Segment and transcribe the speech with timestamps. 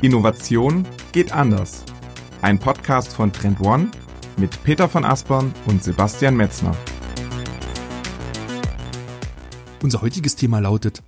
[0.00, 1.82] Innovation geht anders.
[2.40, 3.90] Ein Podcast von Trend One
[4.36, 6.76] mit Peter von Aspern und Sebastian Metzner.
[9.82, 11.02] Unser heutiges Thema lautet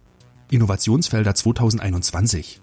[0.50, 2.60] Innovationsfelder 2021.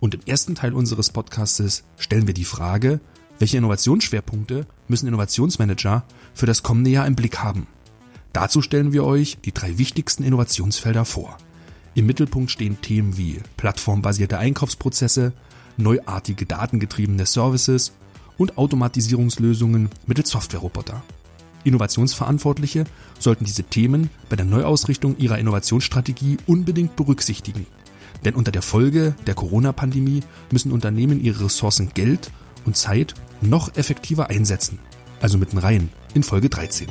[0.00, 2.98] Und im ersten Teil unseres Podcastes stellen wir die Frage,
[3.38, 6.02] welche Innovationsschwerpunkte müssen Innovationsmanager
[6.34, 7.68] für das kommende Jahr im Blick haben?
[8.32, 11.38] Dazu stellen wir euch die drei wichtigsten Innovationsfelder vor.
[11.98, 15.32] Im Mittelpunkt stehen Themen wie plattformbasierte Einkaufsprozesse,
[15.78, 17.92] neuartige datengetriebene Services
[18.36, 21.02] und Automatisierungslösungen mittels Softwareroboter.
[21.64, 22.84] Innovationsverantwortliche
[23.18, 27.66] sollten diese Themen bei der Neuausrichtung ihrer Innovationsstrategie unbedingt berücksichtigen.
[28.24, 30.22] Denn unter der Folge der Corona-Pandemie
[30.52, 32.30] müssen Unternehmen ihre Ressourcen Geld
[32.64, 34.78] und Zeit noch effektiver einsetzen.
[35.20, 36.86] Also mitten rein in Folge 13.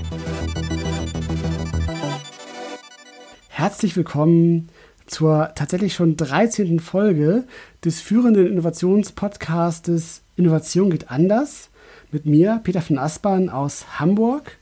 [3.47, 4.69] Herzlich willkommen
[5.07, 6.79] zur tatsächlich schon 13.
[6.79, 7.45] Folge
[7.83, 11.69] des führenden Innovationspodcastes Innovation geht anders
[12.11, 14.57] mit mir, Peter von Aspern aus Hamburg.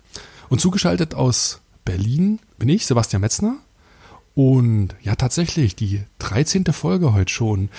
[0.49, 3.57] Und zugeschaltet aus Berlin bin ich, Sebastian Metzner.
[4.33, 6.65] Und ja, tatsächlich, die 13.
[6.65, 7.69] Folge heute schon.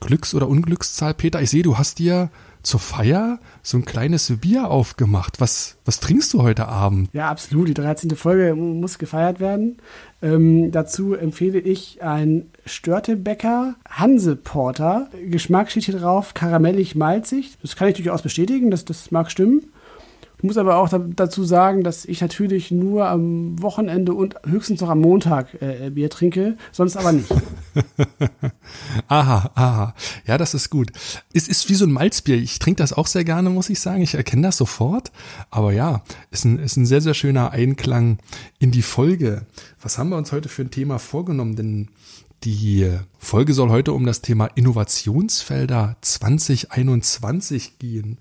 [0.00, 1.14] Glücks- oder Unglückszahl.
[1.14, 2.30] Peter, ich sehe, du hast dir
[2.62, 5.40] zur Feier so ein kleines Bier aufgemacht.
[5.40, 7.08] Was, was trinkst du heute Abend?
[7.12, 7.68] Ja, absolut.
[7.68, 8.10] Die 13.
[8.16, 9.78] Folge muss gefeiert werden.
[10.22, 15.10] Ähm, dazu empfehle ich ein Störtebecker Hanseporter.
[15.28, 17.58] Geschmack steht hier drauf, karamellig-malzig.
[17.62, 19.62] Das kann ich durchaus bestätigen, das, das mag stimmen.
[20.42, 24.80] Ich muss aber auch da, dazu sagen, dass ich natürlich nur am Wochenende und höchstens
[24.80, 27.32] noch am Montag äh, Bier trinke, sonst aber nicht.
[29.06, 29.94] aha, aha.
[30.26, 30.90] Ja, das ist gut.
[31.32, 32.34] Es ist wie so ein Malzbier.
[32.34, 34.02] Ich trinke das auch sehr gerne, muss ich sagen.
[34.02, 35.12] Ich erkenne das sofort.
[35.50, 38.18] Aber ja, ist ein, ist ein sehr, sehr schöner Einklang
[38.58, 39.46] in die Folge.
[39.80, 41.54] Was haben wir uns heute für ein Thema vorgenommen?
[41.54, 41.88] Denn
[42.42, 48.18] die Folge soll heute um das Thema Innovationsfelder 2021 gehen.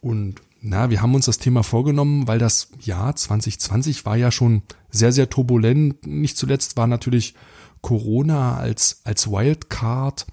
[0.00, 4.62] Und na, wir haben uns das Thema vorgenommen, weil das Jahr 2020 war ja schon
[4.90, 6.06] sehr, sehr turbulent.
[6.06, 7.34] Nicht zuletzt war natürlich
[7.82, 10.24] Corona als, als Wildcard,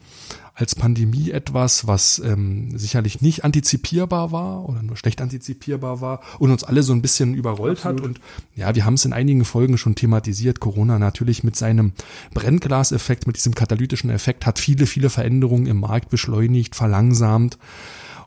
[0.54, 6.50] als Pandemie etwas, was ähm, sicherlich nicht antizipierbar war oder nur schlecht antizipierbar war und
[6.50, 8.00] uns alle so ein bisschen überrollt Absolut.
[8.00, 8.08] hat.
[8.08, 8.22] Und
[8.56, 10.62] ja, wir haben es in einigen Folgen schon thematisiert.
[10.62, 11.92] Corona natürlich mit seinem
[12.34, 17.58] Brennglaseffekt, mit diesem katalytischen Effekt hat viele, viele Veränderungen im Markt beschleunigt, verlangsamt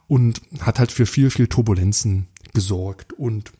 [0.09, 3.12] und hat halt für viel, viel Turbulenzen gesorgt.
[3.12, 3.53] Und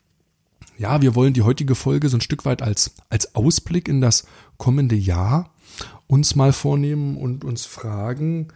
[0.78, 4.27] ja, wir wollen die heutige Folge so ein Stück weit als, als Ausblick in das
[4.56, 5.50] kommende Jahr
[6.06, 8.49] uns mal vornehmen und uns fragen,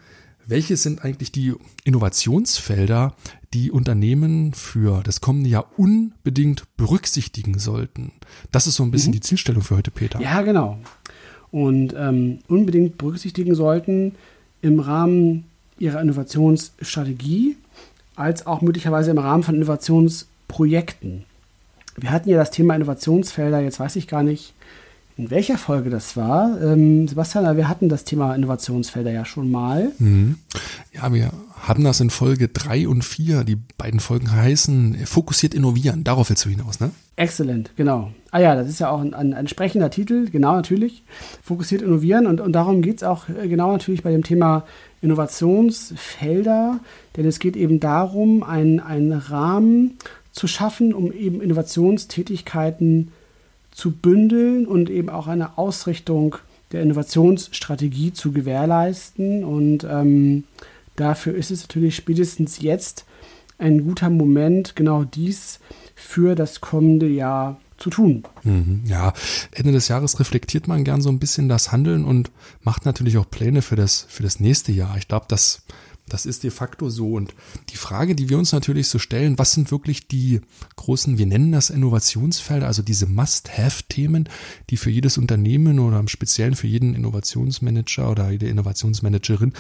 [0.47, 1.55] welche sind eigentlich die
[1.85, 3.15] Innovationsfelder,
[3.53, 8.13] die Unternehmen für das kommende Jahr unbedingt berücksichtigen sollten?
[8.51, 9.17] Das ist so ein bisschen mhm.
[9.17, 10.21] die Zielstellung für heute, Peter.
[10.21, 10.79] Ja, genau.
[11.51, 14.15] Und ähm, unbedingt berücksichtigen sollten
[14.63, 15.45] im Rahmen
[15.79, 17.57] ihrer Innovationsstrategie
[18.19, 21.25] als auch möglicherweise im Rahmen von Innovationsprojekten.
[21.97, 24.55] Wir hatten ja das Thema Innovationsfelder, jetzt weiß ich gar nicht,
[25.19, 26.61] in welcher Folge das war.
[26.63, 29.91] Ähm, Sebastian, wir hatten das Thema Innovationsfelder ja schon mal.
[29.99, 30.37] Mhm.
[30.93, 33.43] Ja, wir hatten das in Folge 3 und 4.
[33.43, 36.05] Die beiden Folgen heißen Fokussiert innovieren.
[36.05, 36.93] Darauf willst du hinaus, ne?
[37.17, 38.13] Exzellent, genau.
[38.31, 41.03] Ah ja, das ist ja auch ein, ein entsprechender Titel, genau natürlich.
[41.43, 44.65] Fokussiert innovieren und, und darum geht es auch äh, genau natürlich bei dem Thema
[45.01, 46.81] Innovationsfelder,
[47.17, 49.99] denn es geht eben darum, einen, einen Rahmen
[50.33, 53.13] zu schaffen, um eben Innovationstätigkeiten
[53.71, 56.37] zu bündeln und eben auch eine Ausrichtung
[56.73, 59.45] der Innovationsstrategie zu gewährleisten.
[59.45, 60.45] Und ähm,
[60.97, 63.05] dafür ist es natürlich spätestens jetzt
[63.59, 65.61] ein guter Moment, genau dies
[65.95, 68.25] für das kommende Jahr zu tun.
[68.43, 69.13] Mhm, ja,
[69.53, 72.31] Ende des Jahres reflektiert man gern so ein bisschen das Handeln und
[72.63, 74.97] macht natürlich auch Pläne für das, für das nächste Jahr.
[74.99, 75.63] Ich glaube, das
[76.09, 77.13] das ist de facto so.
[77.13, 77.35] Und
[77.71, 80.41] die Frage, die wir uns natürlich so stellen, was sind wirklich die
[80.77, 84.29] großen, wir nennen das Innovationsfelder, also diese Must-Have-Themen,
[84.71, 89.53] die für jedes Unternehmen oder im Speziellen für jeden Innovationsmanager oder jede Innovationsmanagerin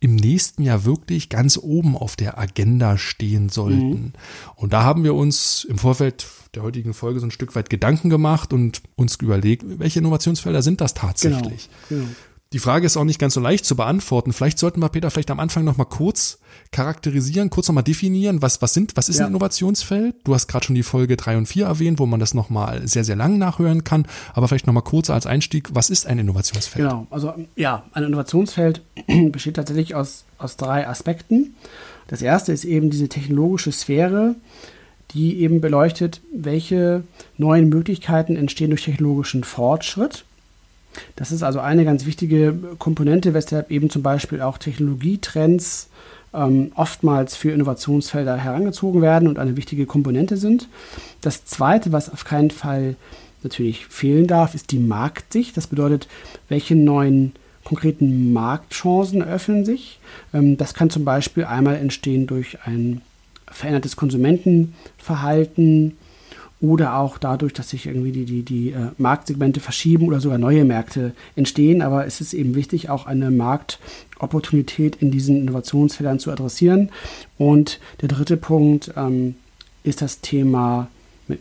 [0.00, 3.90] im nächsten Jahr wirklich ganz oben auf der Agenda stehen sollten.
[3.90, 4.12] Mhm.
[4.56, 8.10] Und da haben wir uns im Vorfeld der heutigen Folge so ein Stück weit Gedanken
[8.10, 11.68] gemacht und uns überlegt, welche Innovationsfelder sind das tatsächlich?
[11.88, 12.14] Genau, genau.
[12.54, 14.32] Die Frage ist auch nicht ganz so leicht zu beantworten.
[14.32, 16.38] Vielleicht sollten wir, Peter, vielleicht am Anfang nochmal kurz
[16.72, 19.26] charakterisieren, kurz nochmal definieren, was, was sind, was ist ja.
[19.26, 20.16] ein Innovationsfeld?
[20.24, 23.04] Du hast gerade schon die Folge drei und vier erwähnt, wo man das nochmal sehr,
[23.04, 24.06] sehr lang nachhören kann.
[24.32, 26.88] Aber vielleicht nochmal kurz als Einstieg, was ist ein Innovationsfeld?
[26.88, 28.80] Genau, also ja, ein Innovationsfeld
[29.30, 31.54] besteht tatsächlich aus, aus drei Aspekten.
[32.06, 34.36] Das erste ist eben diese technologische Sphäre,
[35.10, 37.02] die eben beleuchtet, welche
[37.36, 40.24] neuen Möglichkeiten entstehen durch technologischen Fortschritt
[41.16, 45.88] Das ist also eine ganz wichtige Komponente, weshalb eben zum Beispiel auch Technologietrends
[46.34, 50.68] ähm, oftmals für Innovationsfelder herangezogen werden und eine wichtige Komponente sind.
[51.20, 52.96] Das Zweite, was auf keinen Fall
[53.42, 55.56] natürlich fehlen darf, ist die Marktsicht.
[55.56, 56.08] Das bedeutet,
[56.48, 57.32] welche neuen
[57.64, 60.00] konkreten Marktchancen öffnen sich.
[60.32, 63.00] Ähm, das kann zum Beispiel einmal entstehen durch ein
[63.46, 65.96] verändertes Konsumentenverhalten,
[66.60, 70.64] oder auch dadurch, dass sich irgendwie die, die, die äh, Marktsegmente verschieben oder sogar neue
[70.64, 71.82] Märkte entstehen.
[71.82, 76.90] Aber es ist eben wichtig, auch eine Marktopportunität in diesen Innovationsfeldern zu adressieren.
[77.36, 79.36] Und der dritte Punkt ähm,
[79.84, 80.88] ist das Thema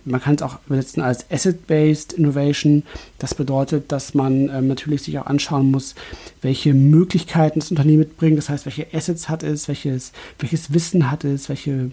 [0.05, 2.83] man kann es auch übersetzen als Asset-Based Innovation.
[3.19, 5.95] Das bedeutet, dass man ähm, natürlich sich auch anschauen muss,
[6.41, 8.37] welche Möglichkeiten das Unternehmen mitbringt.
[8.37, 11.91] Das heißt, welche Assets hat es, welches, welches Wissen hat es, welche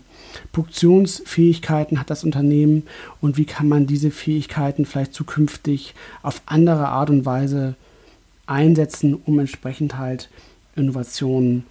[0.53, 2.85] Produktionsfähigkeiten hat das Unternehmen
[3.21, 7.75] und wie kann man diese Fähigkeiten vielleicht zukünftig auf andere Art und Weise
[8.47, 10.29] einsetzen, um entsprechend halt
[10.77, 11.65] Innovationen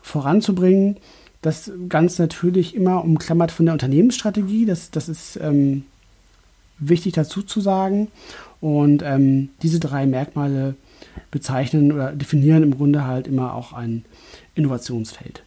[0.00, 0.96] voranzubringen.
[1.44, 4.64] Das ganz natürlich immer umklammert von der Unternehmensstrategie.
[4.64, 5.84] Das, das ist ähm,
[6.78, 8.08] wichtig dazu zu sagen.
[8.62, 10.74] Und ähm, diese drei Merkmale
[11.30, 14.06] bezeichnen oder definieren im Grunde halt immer auch ein
[14.54, 15.42] Innovationsfeld.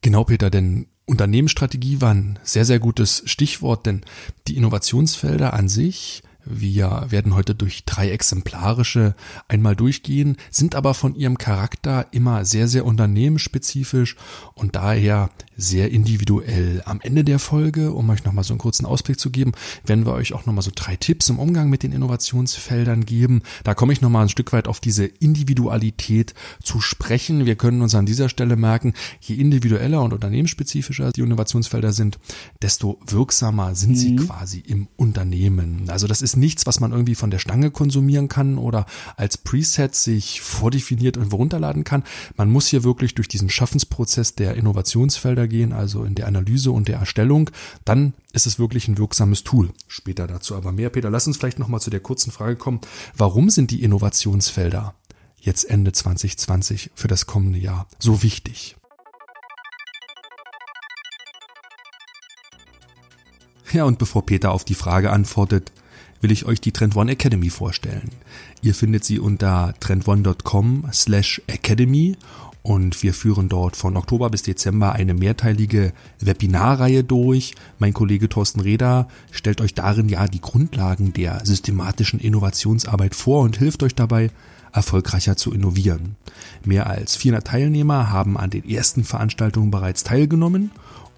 [0.00, 4.00] Genau, Peter, denn Unternehmensstrategie war ein sehr, sehr gutes Stichwort, denn
[4.48, 9.14] die Innovationsfelder an sich wir werden heute durch drei exemplarische
[9.48, 14.16] einmal durchgehen, sind aber von ihrem Charakter immer sehr, sehr unternehmensspezifisch
[14.54, 16.82] und daher sehr individuell.
[16.86, 19.52] Am Ende der Folge, um euch nochmal so einen kurzen Ausblick zu geben,
[19.84, 23.42] werden wir euch auch nochmal so drei Tipps im Umgang mit den Innovationsfeldern geben.
[23.64, 27.46] Da komme ich nochmal ein Stück weit auf diese Individualität zu sprechen.
[27.46, 32.18] Wir können uns an dieser Stelle merken, je individueller und unternehmensspezifischer die Innovationsfelder sind,
[32.62, 33.96] desto wirksamer sind mhm.
[33.96, 35.90] sie quasi im Unternehmen.
[35.90, 38.86] Also das ist nichts, was man irgendwie von der Stange konsumieren kann oder
[39.16, 42.04] als Preset sich vordefiniert irgendwo runterladen kann.
[42.36, 46.88] Man muss hier wirklich durch diesen Schaffensprozess der Innovationsfelder gehen, also in der Analyse und
[46.88, 47.50] der Erstellung.
[47.84, 49.70] Dann ist es wirklich ein wirksames Tool.
[49.88, 50.90] Später dazu aber mehr.
[50.90, 52.80] Peter, lass uns vielleicht nochmal zu der kurzen Frage kommen.
[53.16, 54.94] Warum sind die Innovationsfelder
[55.38, 58.76] jetzt Ende 2020 für das kommende Jahr so wichtig?
[63.72, 65.70] Ja, und bevor Peter auf die Frage antwortet,
[66.20, 68.10] will ich euch die Trend One Academy vorstellen.
[68.62, 72.16] Ihr findet sie unter trendone.com slash academy
[72.62, 77.54] und wir führen dort von Oktober bis Dezember eine mehrteilige Webinarreihe durch.
[77.78, 83.56] Mein Kollege Thorsten Reda stellt euch darin ja die Grundlagen der systematischen Innovationsarbeit vor und
[83.56, 84.30] hilft euch dabei,
[84.72, 86.16] erfolgreicher zu innovieren.
[86.64, 90.70] Mehr als 400 Teilnehmer haben an den ersten Veranstaltungen bereits teilgenommen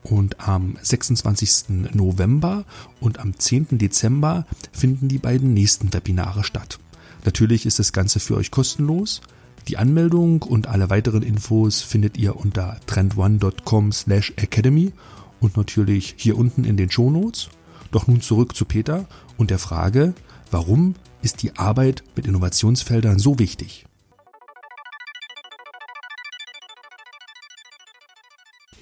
[0.02, 1.92] und am 26.
[1.94, 2.64] November
[3.00, 3.78] und am 10.
[3.78, 6.78] Dezember finden die beiden nächsten Webinare statt.
[7.24, 9.20] Natürlich ist das Ganze für euch kostenlos.
[9.68, 14.92] Die Anmeldung und alle weiteren Infos findet ihr unter trendone.com slash academy
[15.40, 17.48] und natürlich hier unten in den Shownotes.
[17.92, 19.06] Doch nun zurück zu Peter
[19.36, 20.14] und der Frage,
[20.50, 23.86] warum ist die Arbeit mit Innovationsfeldern so wichtig?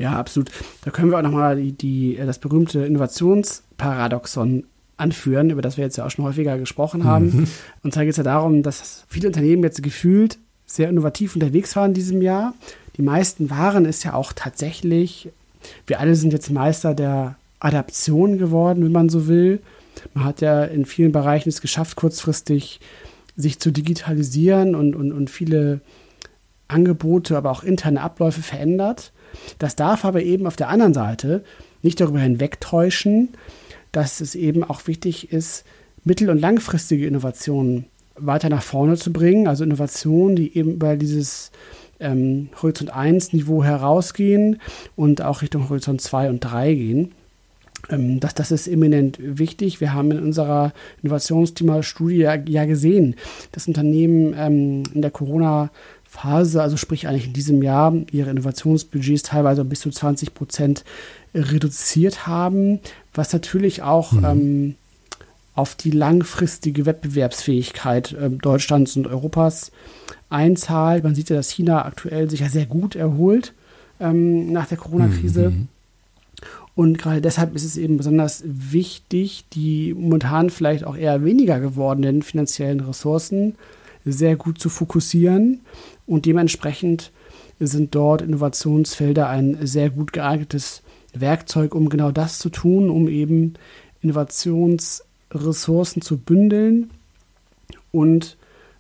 [0.01, 0.51] Ja, absolut.
[0.83, 4.65] Da können wir auch nochmal die, die, äh, das berühmte Innovationsparadoxon
[4.97, 7.27] anführen, über das wir jetzt ja auch schon häufiger gesprochen haben.
[7.27, 7.47] Mhm.
[7.83, 11.91] Und zwar geht es ja darum, dass viele Unternehmen jetzt gefühlt sehr innovativ unterwegs waren
[11.91, 12.55] in diesem Jahr.
[12.97, 15.29] Die meisten waren es ja auch tatsächlich.
[15.87, 19.61] Wir alle sind jetzt Meister der Adaption geworden, wenn man so will.
[20.15, 22.81] Man hat ja in vielen Bereichen es geschafft, kurzfristig
[23.37, 25.83] sich zu digitalisieren und, und, und viele
[26.69, 29.13] Angebote, aber auch interne Abläufe verändert.
[29.59, 31.45] Das darf aber eben auf der anderen Seite
[31.83, 33.31] nicht darüber hinwegtäuschen,
[33.93, 35.65] dass es eben auch wichtig ist,
[36.05, 39.49] mittel- und langfristige Innovationen weiter nach vorne zu bringen.
[39.49, 41.51] Also Innovationen, die eben über dieses
[41.99, 44.61] ähm, Horizont 1 Niveau herausgehen
[44.97, 47.13] und auch Richtung Horizont 2 und 3 gehen.
[47.89, 49.81] Ähm, das, das ist eminent wichtig.
[49.81, 50.73] Wir haben in unserer
[51.03, 53.17] Innovationsthema-Studie ja, ja, gesehen,
[53.53, 55.71] dass Unternehmen ähm, in der Corona-
[56.11, 60.85] Phase, also sprich eigentlich in diesem Jahr, ihre Innovationsbudgets teilweise bis zu 20 Prozent
[61.33, 62.81] reduziert haben,
[63.15, 64.25] was natürlich auch mhm.
[64.25, 64.75] ähm,
[65.55, 69.71] auf die langfristige Wettbewerbsfähigkeit äh, Deutschlands und Europas
[70.31, 71.05] einzahlt.
[71.05, 73.55] Man sieht ja, dass China aktuell sich ja sehr gut erholt
[74.01, 75.51] ähm, nach der Corona-Krise.
[75.51, 75.69] Mhm.
[76.75, 82.23] Und gerade deshalb ist es eben besonders wichtig, die momentan vielleicht auch eher weniger gewordenen
[82.23, 83.55] finanziellen Ressourcen
[84.05, 85.61] sehr gut zu fokussieren
[86.07, 87.13] und dementsprechend
[87.59, 93.55] sind dort Innovationsfelder ein sehr gut geeignetes Werkzeug, um genau das zu tun, um eben
[94.01, 96.91] Innovationsressourcen zu bündeln
[97.93, 98.37] und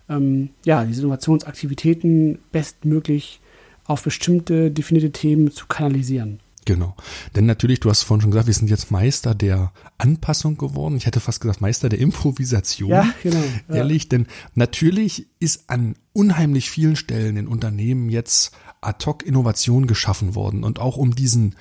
[0.08, 3.40] ähm, ja, diese Innovationsaktivitäten bestmöglich
[3.84, 6.40] auf bestimmte definierte Themen zu kanalisieren.
[6.66, 6.94] Genau.
[7.34, 10.96] Denn natürlich, du hast vorhin schon gesagt, wir sind jetzt Meister der Anpassung geworden.
[10.96, 12.90] Ich hätte fast gesagt Meister der Improvisation.
[12.90, 13.42] Ja, genau.
[13.68, 13.76] Ja.
[13.76, 18.52] Ehrlich, denn natürlich ist an unheimlich vielen Stellen in Unternehmen jetzt
[18.82, 20.64] ad hoc Innovation geschaffen worden.
[20.64, 21.54] Und auch um diesen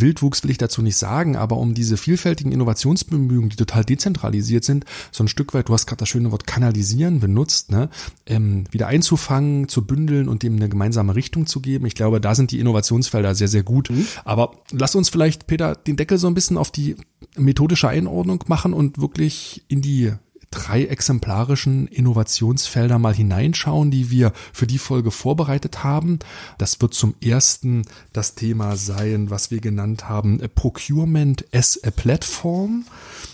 [0.00, 4.84] Wildwuchs will ich dazu nicht sagen, aber um diese vielfältigen Innovationsbemühungen, die total dezentralisiert sind,
[5.10, 7.88] so ein Stück weit, du hast gerade das schöne Wort kanalisieren benutzt, ne,
[8.26, 11.86] ähm, wieder einzufangen, zu bündeln und dem eine gemeinsame Richtung zu geben.
[11.86, 13.90] Ich glaube, da sind die Innovationsfelder sehr, sehr gut.
[13.90, 14.06] Mhm.
[14.24, 16.96] Aber lass uns vielleicht, Peter, den Deckel so ein bisschen auf die
[17.36, 20.12] methodische Einordnung machen und wirklich in die
[20.52, 26.20] drei exemplarischen Innovationsfelder mal hineinschauen, die wir für die Folge vorbereitet haben.
[26.58, 27.82] Das wird zum ersten
[28.12, 32.84] das Thema sein, was wir genannt haben, Procurement as a Platform.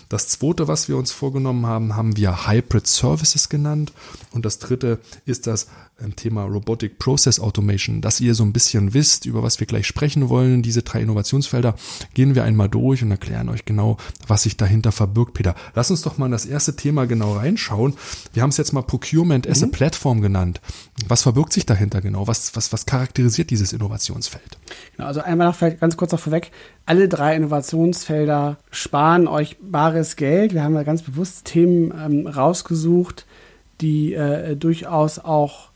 [0.09, 3.93] Das zweite, was wir uns vorgenommen haben, haben wir Hybrid Services genannt.
[4.31, 5.67] Und das dritte ist das
[6.15, 10.29] Thema Robotic Process Automation, dass ihr so ein bisschen wisst, über was wir gleich sprechen
[10.29, 10.61] wollen.
[10.61, 11.75] Diese drei Innovationsfelder
[12.13, 15.33] gehen wir einmal durch und erklären euch genau, was sich dahinter verbirgt.
[15.33, 17.95] Peter, lass uns doch mal in das erste Thema genau reinschauen.
[18.33, 19.71] Wir haben es jetzt mal Procurement as a mhm.
[19.71, 20.61] Platform genannt.
[21.07, 22.27] Was verbirgt sich dahinter genau?
[22.27, 24.57] Was, was, was charakterisiert dieses Innovationsfeld?
[24.95, 26.51] Genau, also einmal noch vielleicht ganz kurz noch vorweg.
[26.85, 30.53] Alle drei Innovationsfelder sparen euch bares Geld.
[30.53, 33.25] Wir haben da ganz bewusst Themen ähm, rausgesucht,
[33.81, 35.68] die äh, durchaus auch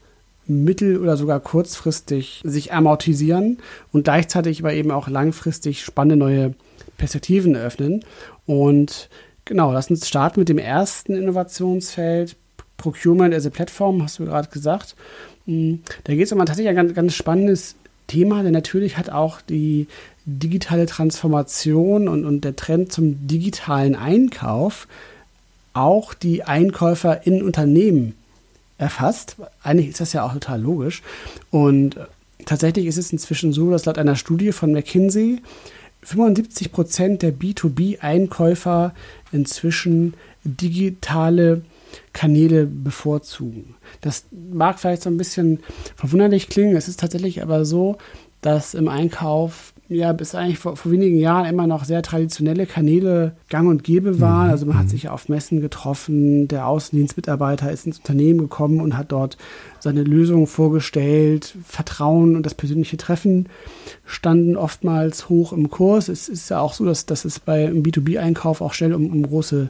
[0.47, 3.59] mittel- oder sogar kurzfristig sich amortisieren
[3.91, 6.53] und gleichzeitig aber eben auch langfristig spannende neue
[6.97, 8.03] Perspektiven eröffnen.
[8.45, 9.09] Und
[9.45, 12.35] genau, lass uns starten mit dem ersten Innovationsfeld,
[12.77, 14.95] Procurement as a Platform, hast du gerade gesagt.
[15.45, 17.75] Hm, da geht es um ein tatsächlich ein ganz, ganz spannendes
[18.07, 19.87] Thema, denn natürlich hat auch die
[20.25, 24.87] digitale Transformation und, und der Trend zum digitalen Einkauf
[25.73, 28.15] auch die Einkäufer in Unternehmen
[28.83, 29.37] erfasst.
[29.63, 31.01] Eigentlich ist das ja auch total logisch.
[31.49, 31.97] Und
[32.45, 35.41] tatsächlich ist es inzwischen so, dass laut einer Studie von McKinsey
[36.03, 38.93] 75 Prozent der B2B-Einkäufer
[39.31, 41.61] inzwischen digitale
[42.11, 43.75] Kanäle bevorzugen.
[44.01, 45.59] Das mag vielleicht so ein bisschen
[45.95, 47.97] verwunderlich klingen, es ist tatsächlich aber so,
[48.41, 53.35] dass im Einkauf ja bis eigentlich vor, vor, wenigen Jahren immer noch sehr traditionelle Kanäle
[53.49, 54.47] gang und gäbe waren.
[54.47, 54.51] Mhm.
[54.51, 59.11] Also man hat sich auf Messen getroffen, der Außendienstmitarbeiter ist ins Unternehmen gekommen und hat
[59.11, 59.37] dort
[59.79, 61.55] seine Lösungen vorgestellt.
[61.65, 63.49] Vertrauen und das persönliche Treffen
[64.05, 66.09] standen oftmals hoch im Kurs.
[66.09, 69.23] Es ist ja auch so, dass, dass es bei einem B2B-Einkauf auch schnell um, um
[69.23, 69.69] große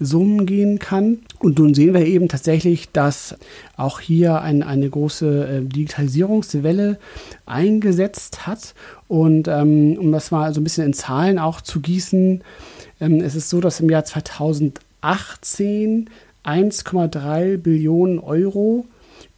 [0.00, 1.18] Summen gehen kann.
[1.38, 3.36] Und nun sehen wir eben tatsächlich, dass
[3.76, 6.98] auch hier ein, eine große äh, Digitalisierungswelle
[7.44, 8.74] eingesetzt hat.
[9.06, 12.42] Und ähm, um das mal so ein bisschen in Zahlen auch zu gießen,
[13.00, 16.08] ähm, es ist so, dass im Jahr 2018
[16.44, 18.86] 1,3 Billionen Euro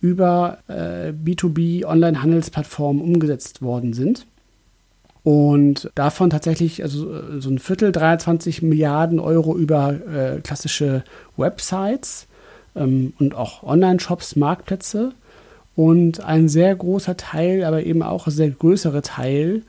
[0.01, 4.27] über äh, B2B-Online-Handelsplattformen umgesetzt worden sind.
[5.27, 11.03] Und davon tatsächlich, also äh, so ein Viertel, 23 Milliarden Euro über äh, klassische
[11.37, 12.29] Websites
[12.77, 15.15] ähm, und auch Online-Shops, Marktplätze.
[15.75, 19.63] Und ein sehr großer Teil, aber eben auch ein sehr größere Teil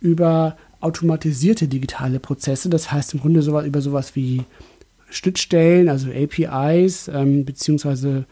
[0.00, 2.70] über automatisierte digitale Prozesse.
[2.70, 4.44] Das heißt im Grunde so, über sowas wie
[5.10, 8.24] Schnittstellen, also APIs, ähm, beziehungsweise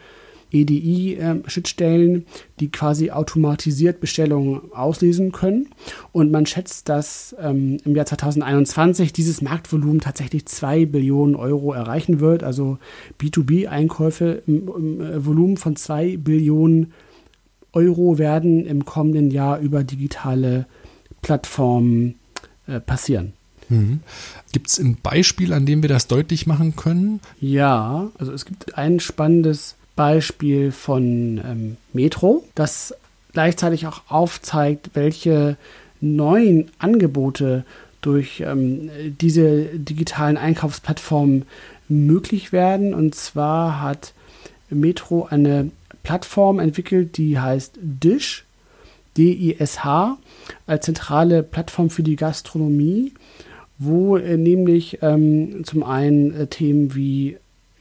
[0.52, 2.26] EDI-Schnittstellen,
[2.58, 5.68] die quasi automatisiert Bestellungen auslesen können.
[6.12, 12.20] Und man schätzt, dass ähm, im Jahr 2021 dieses Marktvolumen tatsächlich 2 Billionen Euro erreichen
[12.20, 12.42] wird.
[12.42, 12.78] Also
[13.20, 16.92] B2B-Einkäufe im, im äh, Volumen von 2 Billionen
[17.72, 20.66] Euro werden im kommenden Jahr über digitale
[21.22, 22.16] Plattformen
[22.66, 23.32] äh, passieren.
[23.68, 24.00] Mhm.
[24.52, 27.20] Gibt es ein Beispiel, an dem wir das deutlich machen können?
[27.40, 32.94] Ja, also es gibt ein spannendes Beispiel von ähm, Metro, das
[33.34, 35.58] gleichzeitig auch aufzeigt, welche
[36.00, 37.66] neuen Angebote
[38.00, 38.88] durch ähm,
[39.20, 41.44] diese digitalen Einkaufsplattformen
[41.90, 42.94] möglich werden.
[42.94, 44.14] Und zwar hat
[44.70, 45.70] Metro eine
[46.02, 48.46] Plattform entwickelt, die heißt Dish,
[49.18, 50.16] D-I-S-H,
[50.66, 53.12] als zentrale Plattform für die Gastronomie,
[53.76, 57.36] wo äh, nämlich ähm, zum einen äh, Themen wie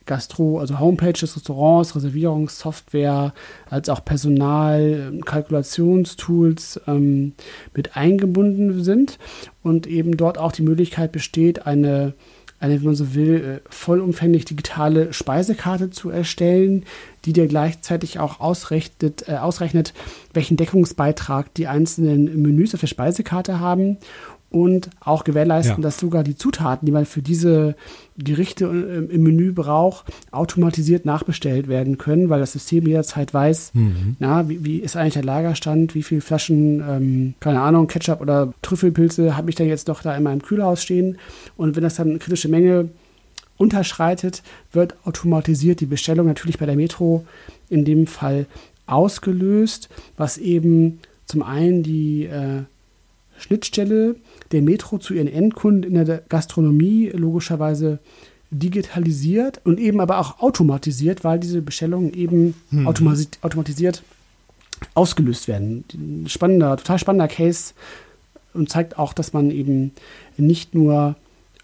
[0.09, 3.33] Gastro, also Homepage des Restaurants, Reservierungssoftware,
[3.69, 7.33] als auch Personal, ähm, Kalkulationstools ähm,
[7.75, 9.19] mit eingebunden sind
[9.61, 12.15] und eben dort auch die Möglichkeit besteht, eine
[12.61, 16.83] eine, wenn man so will, äh, vollumfänglich digitale Speisekarte zu erstellen,
[17.23, 19.93] die dir gleichzeitig auch ausrechnet, äh, ausrechnet,
[20.33, 23.97] welchen Deckungsbeitrag die einzelnen Menüs auf der Speisekarte haben
[24.51, 25.81] und auch gewährleisten, Ja.
[25.83, 27.75] dass sogar die Zutaten, die man für diese
[28.17, 34.15] Gerichte äh, im Menü braucht, automatisiert nachbestellt werden können, weil das System jederzeit weiß, Mhm.
[34.19, 38.51] na, wie, wie ist eigentlich der Lagerstand, wie viele Flaschen, ähm, keine Ahnung, Ketchup oder
[38.63, 41.17] Trüffelpilze habe ich denn jetzt doch da in meinem Kühlhaus stehen.
[41.55, 42.89] Und wenn das dann eine kritische Menge
[43.57, 44.41] unterschreitet,
[44.71, 47.25] wird automatisiert die Bestellung natürlich bei der Metro
[47.69, 48.45] in dem Fall
[48.87, 52.63] ausgelöst, was eben zum einen die äh,
[53.39, 54.15] Schnittstelle
[54.51, 57.99] der Metro zu ihren Endkunden in der Gastronomie logischerweise
[58.51, 62.55] digitalisiert und eben aber auch automatisiert, weil diese Bestellungen eben
[62.85, 64.03] automasi automatisiert
[64.93, 65.83] ausgelöst werden.
[65.93, 67.73] Ein Spannender, total spannender Case
[68.53, 69.91] und zeigt auch, dass man eben
[70.37, 71.15] nicht nur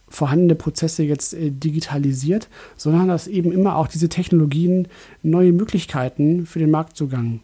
[0.07, 4.87] vorhandene Prozesse jetzt äh, digitalisiert, sondern dass eben immer auch diese Technologien
[5.23, 7.39] neue Möglichkeiten für den Marktzugang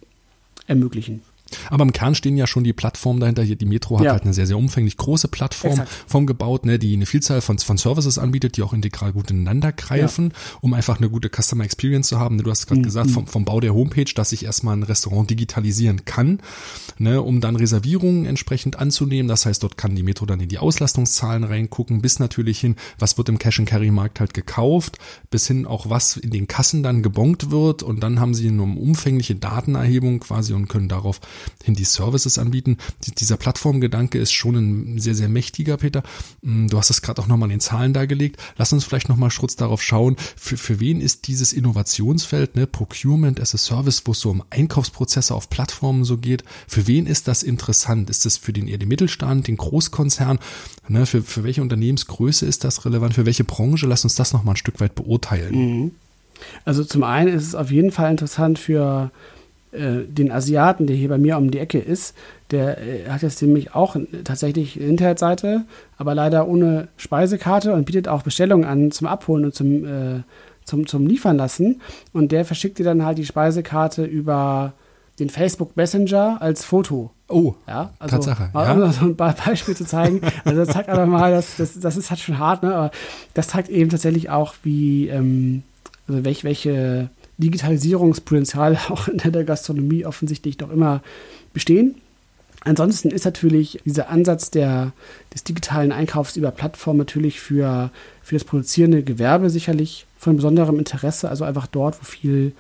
[0.68, 1.22] ermöglichen.
[1.70, 3.44] Aber im Kern stehen ja schon die Plattformen dahinter.
[3.44, 4.12] Hier, die Metro hat Ja.
[4.14, 5.90] halt eine sehr, sehr umfänglich große Plattform Exakt.
[6.08, 9.72] vom gebaut, ne, die eine Vielzahl von, von Services anbietet, die auch integral gut ineinander
[9.72, 12.36] greifen, um einfach eine gute Customer Experience zu haben.
[12.38, 15.30] Ne, Du hast gerade gesagt, vom, vom Bau der Homepage, dass ich erstmal ein Restaurant
[15.30, 16.40] digitalisieren kann,
[16.98, 19.28] ne, um dann Reservierungen entsprechend anzunehmen.
[19.28, 23.18] Das heißt, dort kann die Metro dann in die Auslastungszahlen reingucken, bis natürlich hin, was
[23.18, 24.98] wird im Cash-and-Carry-Markt halt gekauft,
[25.30, 28.62] bis hin auch was in den Kassen dann gebongt wird und dann haben sie eine
[28.64, 31.20] umfängliche Datenerhebung quasi und können darauf
[31.64, 32.78] hin die Services anbieten.
[33.06, 36.04] Die- Dieser Plattformgedanke ist schon ein sehr, sehr mächtiger, Peter.
[36.42, 38.38] Mm, Du hast es gerade auch nochmal in den Zahlen dargelegt.
[38.58, 43.40] Lass uns vielleicht nochmal kurz darauf schauen, für, für wen ist dieses Innovationsfeld, ne, Procurement
[43.40, 47.28] as a Service, wo es so um Einkaufsprozesse auf Plattformen so geht, für wen ist
[47.28, 48.10] das interessant?
[48.10, 50.40] Ist das für den eher den Mittelstand, den Großkonzern?
[50.88, 53.14] Ne, für, für welche Unternehmensgröße ist das relevant?
[53.14, 53.88] Für welche Branche?
[53.88, 55.92] Lass uns das nochmal ein Stück weit beurteilen.
[56.66, 59.12] Also zum einen ist es auf jeden Fall interessant für
[59.72, 62.16] äh, den Asiaten, der hier bei mir um die Ecke ist.
[62.52, 65.64] Der äh, hat jetzt nämlich auch tatsächlich eine Internetseite,
[65.98, 70.22] aber leider ohne Speisekarte und bietet auch Bestellungen an zum Abholen und zum, äh,
[70.66, 71.82] zum, zum Liefern lassen.
[72.14, 74.74] Und der verschickt dir dann halt die Speisekarte über
[75.20, 77.12] den Facebook Messenger als Foto.
[77.28, 78.86] Oh, Ja, also Tatsache, mal ja.
[78.86, 80.20] um so ein Be- Beispiel zu zeigen.
[80.44, 82.74] Also das zeigt einfach mal, dass, das, das ist halt schon hart, ne?
[82.76, 82.92] aber
[83.34, 85.64] das zeigt eben tatsächlich auch, wie, ähm,
[86.08, 87.10] also welche, welche
[87.42, 91.02] Digitalisierungspotenziale auch in der Gastronomie offensichtlich doch immer
[91.54, 91.96] bestehen.
[92.64, 94.92] Ansonsten ist natürlich dieser Ansatz der,
[95.34, 97.90] des digitalen Einkaufs über Plattformen natürlich für,
[98.22, 101.28] für das produzierende Gewerbe sicherlich von besonderem Interesse.
[101.28, 102.54] Also einfach dort, wo viel,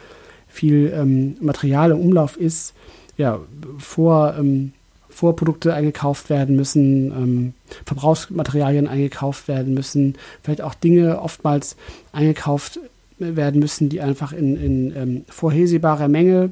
[0.47, 2.73] viel ähm, Material im Umlauf ist,
[3.15, 3.39] ja,
[3.77, 4.73] vor, ähm,
[5.09, 7.53] Vorprodukte eingekauft werden müssen, ähm,
[7.85, 11.75] Verbrauchsmaterialien eingekauft werden müssen, vielleicht auch Dinge oftmals
[12.11, 12.79] eingekauft
[13.21, 16.51] werden müssen, die einfach in, in ähm, vorhersehbarer Menge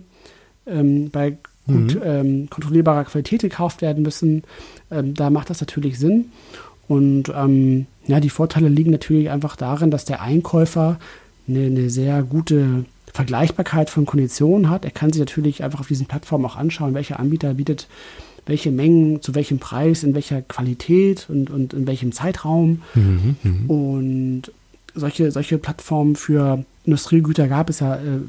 [0.65, 4.43] ähm, bei gut ähm, kontrollierbarer Qualität gekauft werden müssen.
[4.89, 6.31] Ähm, da macht das natürlich Sinn.
[6.87, 10.97] Und ähm, ja, die Vorteile liegen natürlich einfach darin, dass der Einkäufer
[11.47, 14.85] eine, eine sehr gute Vergleichbarkeit von Konditionen hat.
[14.85, 17.87] Er kann sich natürlich einfach auf diesen Plattformen auch anschauen, welcher Anbieter bietet
[18.45, 22.81] welche Mengen, zu welchem Preis, in welcher Qualität und, und in welchem Zeitraum.
[23.67, 24.51] Und
[24.99, 28.19] solche, solche Plattformen für Industriegüter gab es ja äh,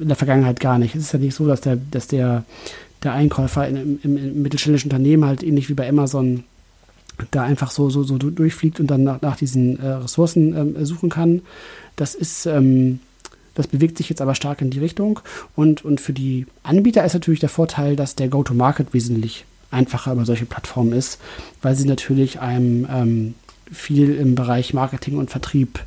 [0.00, 0.94] in der Vergangenheit gar nicht.
[0.94, 2.44] Es ist ja nicht so, dass der, dass der,
[3.02, 6.44] der Einkäufer in, im, im mittelständischen Unternehmen halt ähnlich wie bei Amazon
[7.30, 10.84] da einfach so, so, so du- durchfliegt und dann nach, nach diesen äh, Ressourcen ähm,
[10.86, 11.42] suchen kann.
[11.96, 13.00] Das ist, ähm,
[13.54, 15.20] das bewegt sich jetzt aber stark in die Richtung.
[15.54, 20.24] Und, und für die Anbieter ist natürlich der Vorteil, dass der Go-to-Market wesentlich einfacher über
[20.24, 21.20] solche Plattformen ist,
[21.62, 23.34] weil sie natürlich einem ähm,
[23.70, 25.78] viel im Bereich Marketing und Vertrieb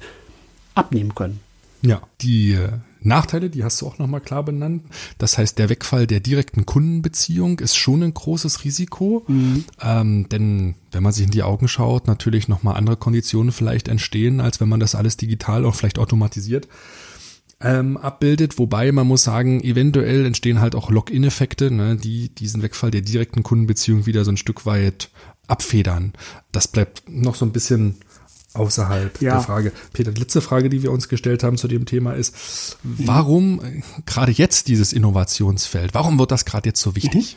[0.76, 1.40] abnehmen können.
[1.82, 2.70] Ja, die äh,
[3.02, 4.84] Nachteile, die hast du auch nochmal klar benannt.
[5.18, 9.26] Das heißt, der Wegfall der direkten Kundenbeziehung ist schon ein großes Risiko.
[9.82, 14.40] Ähm, denn wenn man sich in die Augen schaut, natürlich nochmal andere Konditionen vielleicht entstehen,
[14.40, 16.70] als wenn man das alles digital auch vielleicht automatisiert
[17.64, 18.60] ähm, abbildet.
[18.60, 23.44] Wobei man muss sagen, eventuell entstehen halt auch Login-Effekte, ne, die diesen Wegfall der direkten
[23.44, 25.10] Kundenbeziehung wieder so ein Stück weit
[25.48, 26.14] abfedern.
[26.52, 27.96] Das bleibt noch so ein bisschen
[28.54, 29.34] außerhalb Ja.
[29.34, 29.72] der Frage.
[29.94, 33.82] Peter, die letzte Frage, die wir uns gestellt haben zu dem Thema ist, warum äh,
[34.06, 35.94] gerade jetzt dieses Innovationsfeld?
[35.94, 37.36] Warum wird das gerade jetzt so wichtig?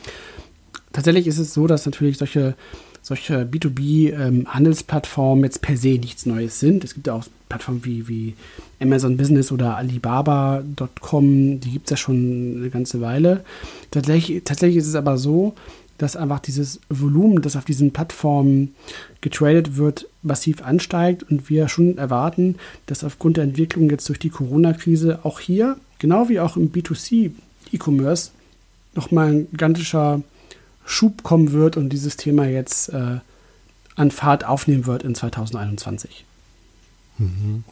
[0.93, 2.55] Tatsächlich ist es so, dass natürlich solche,
[3.01, 6.83] solche B2B-Handelsplattformen jetzt per se nichts Neues sind.
[6.83, 8.35] Es gibt ja auch Plattformen wie, wie
[8.81, 13.43] Amazon Business oder Alibaba.com, die gibt es ja schon eine ganze Weile.
[13.91, 15.53] Tatsächlich, tatsächlich ist es aber so,
[15.97, 18.75] dass einfach dieses Volumen, das auf diesen Plattformen
[19.21, 22.55] getradet wird, massiv ansteigt und wir schon erwarten,
[22.85, 28.31] dass aufgrund der Entwicklung jetzt durch die Corona-Krise auch hier, genau wie auch im B2C-E-Commerce,
[28.95, 30.21] nochmal ein gigantischer
[30.85, 33.17] Schub kommen wird und dieses Thema jetzt äh,
[33.95, 36.25] an Fahrt aufnehmen wird in 2021.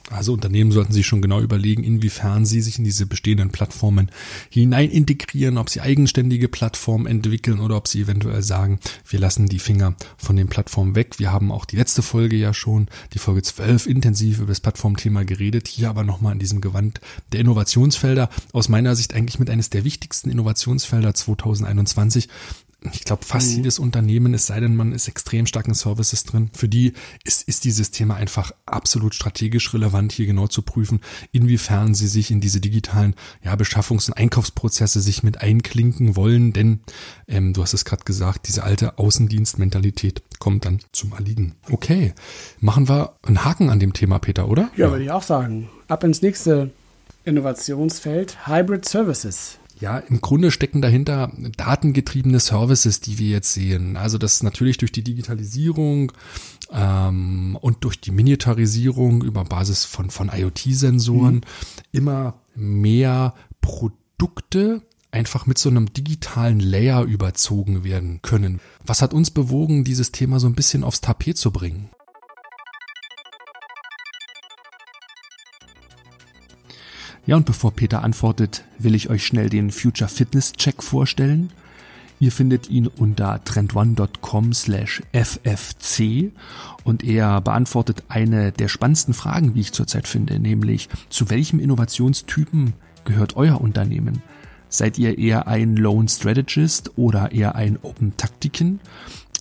[0.09, 4.09] Also Unternehmen sollten sich schon genau überlegen, inwiefern sie sich in diese bestehenden Plattformen
[4.49, 9.59] hinein integrieren, ob sie eigenständige Plattformen entwickeln oder ob sie eventuell sagen, wir lassen die
[9.59, 11.19] Finger von den Plattformen weg.
[11.19, 15.23] Wir haben auch die letzte Folge ja schon, die Folge 12, intensiv über das Plattformthema
[15.23, 15.67] geredet.
[15.67, 16.99] Hier aber nochmal in diesem Gewand
[17.31, 18.29] der Innovationsfelder.
[18.51, 22.29] Aus meiner Sicht eigentlich mit eines der wichtigsten Innovationsfelder 2021
[22.91, 23.57] ich glaube, fast mhm.
[23.57, 27.47] jedes Unternehmen, es sei denn, man ist extrem stark in Services drin, für die ist,
[27.47, 32.41] ist dieses Thema einfach absolut strategisch relevant, hier genau zu prüfen, inwiefern sie sich in
[32.41, 36.81] diese digitalen ja, Beschaffungs- und Einkaufsprozesse sich mit einklinken wollen, denn
[37.27, 41.55] ähm, du hast es gerade gesagt, diese alte Außendienstmentalität kommt dann zum Erliegen.
[41.71, 42.13] Okay,
[42.59, 44.69] machen wir einen Haken an dem Thema, Peter, oder?
[44.75, 44.91] Ja, ja.
[44.91, 45.69] würde ich auch sagen.
[45.87, 46.71] Ab ins nächste
[47.23, 49.57] Innovationsfeld, Hybrid Services.
[49.79, 53.97] Ja, im Grunde stecken dahinter datengetriebene Services, die wir jetzt sehen.
[53.97, 56.13] Also das natürlich durch die Digitalisierung
[56.71, 61.41] ähm, und durch die Miniaturisierung über Basis von, von IoT-Sensoren mhm.
[61.91, 68.61] immer mehr Produkte einfach mit so einem digitalen Layer überzogen werden können.
[68.85, 71.89] Was hat uns bewogen, dieses Thema so ein bisschen aufs Tapet zu bringen?
[77.27, 81.51] Ja, und bevor Peter antwortet, will ich euch schnell den Future Fitness Check vorstellen.
[82.19, 86.31] Ihr findet ihn unter trendone.com slash ffc
[86.83, 92.73] und er beantwortet eine der spannendsten Fragen, wie ich zurzeit finde, nämlich zu welchem Innovationstypen
[93.05, 94.21] gehört euer Unternehmen?
[94.69, 98.79] Seid ihr eher ein Lone Strategist oder eher ein Open Taktiken?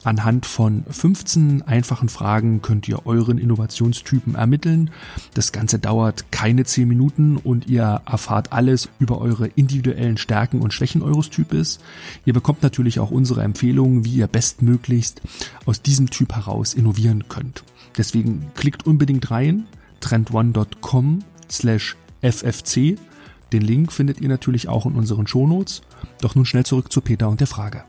[0.05, 4.91] Anhand von 15 einfachen Fragen könnt ihr euren Innovationstypen ermitteln.
[5.33, 10.75] Das Ganze dauert keine 10 Minuten und ihr erfahrt alles über eure individuellen Stärken und
[10.75, 11.79] Schwächen eures Types.
[12.27, 15.23] Ihr bekommt natürlich auch unsere Empfehlungen, wie ihr bestmöglichst
[15.65, 17.65] aus diesem Typ heraus innovieren könnt.
[17.97, 19.65] Deswegen klickt unbedingt rein,
[20.01, 22.99] trendone.com slash ffc.
[23.53, 25.81] Den Link findet ihr natürlich auch in unseren Shownotes.
[26.21, 27.85] Doch nun schnell zurück zu Peter und der Frage.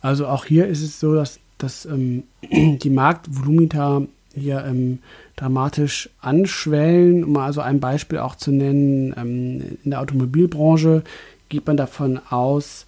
[0.00, 4.02] Also auch hier ist es so, dass, dass ähm, die Marktvolumina
[4.34, 5.00] hier ähm,
[5.36, 7.24] dramatisch anschwellen.
[7.24, 11.02] Um also ein Beispiel auch zu nennen, ähm, in der Automobilbranche
[11.48, 12.86] geht man davon aus,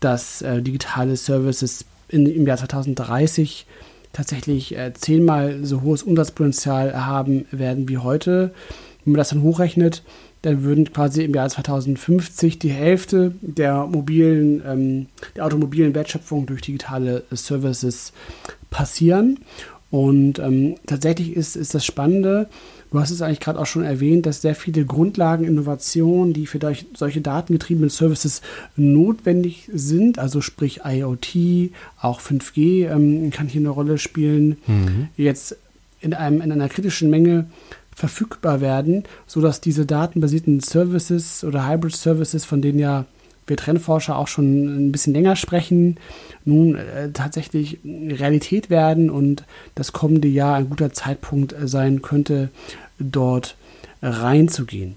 [0.00, 3.66] dass äh, digitale Services in, im Jahr 2030
[4.12, 8.54] tatsächlich äh, zehnmal so hohes Umsatzpotenzial haben werden wie heute.
[9.04, 10.02] Wenn man das dann hochrechnet,
[10.44, 16.60] dann würden quasi im Jahr 2050 die Hälfte der mobilen, ähm, der automobilen Wertschöpfung durch
[16.60, 18.12] digitale Services
[18.70, 19.38] passieren.
[19.90, 22.48] Und ähm, tatsächlich ist, ist das Spannende,
[22.90, 26.58] du hast es eigentlich gerade auch schon erwähnt, dass sehr viele Grundlageninnovationen, die für
[26.94, 28.42] solche datengetriebenen Services
[28.76, 35.08] notwendig sind, also sprich IoT, auch 5G ähm, kann hier eine Rolle spielen, mhm.
[35.16, 35.56] jetzt
[36.00, 37.46] in, einem, in einer kritischen Menge
[37.94, 43.04] verfügbar werden, sodass diese datenbasierten Services oder Hybrid Services, von denen ja
[43.46, 45.98] wir Trendforscher auch schon ein bisschen länger sprechen,
[46.44, 52.48] nun äh, tatsächlich Realität werden und das kommende Jahr ein guter Zeitpunkt sein könnte,
[52.98, 53.56] dort
[54.04, 54.96] reinzugehen.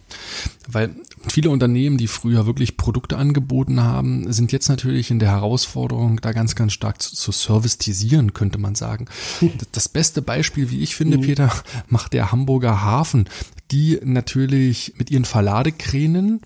[0.67, 0.91] Weil
[1.29, 6.33] viele Unternehmen, die früher wirklich Produkte angeboten haben, sind jetzt natürlich in der Herausforderung, da
[6.33, 9.07] ganz, ganz stark zu, zu servicetisieren, könnte man sagen.
[9.71, 11.21] Das beste Beispiel, wie ich finde, mhm.
[11.21, 11.51] Peter,
[11.87, 13.29] macht der Hamburger Hafen,
[13.71, 16.41] die natürlich mit ihren Verladekränen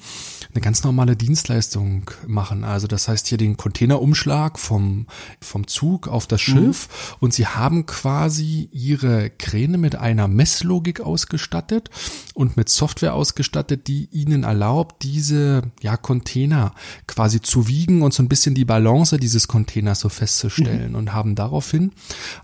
[0.53, 2.63] eine ganz normale Dienstleistung machen.
[2.63, 5.07] Also das heißt hier den Containerumschlag vom,
[5.39, 6.51] vom Zug auf das mhm.
[6.51, 7.15] Schiff mhm.
[7.19, 11.89] und sie haben quasi ihre Kräne mit einer Messlogik ausgestattet
[12.33, 16.73] und mit Software ausgestattet, die ihnen erlaubt, diese ja, Container
[17.07, 20.97] quasi zu wiegen und so ein bisschen die Balance dieses Containers so festzustellen mhm.
[20.97, 21.91] und haben daraufhin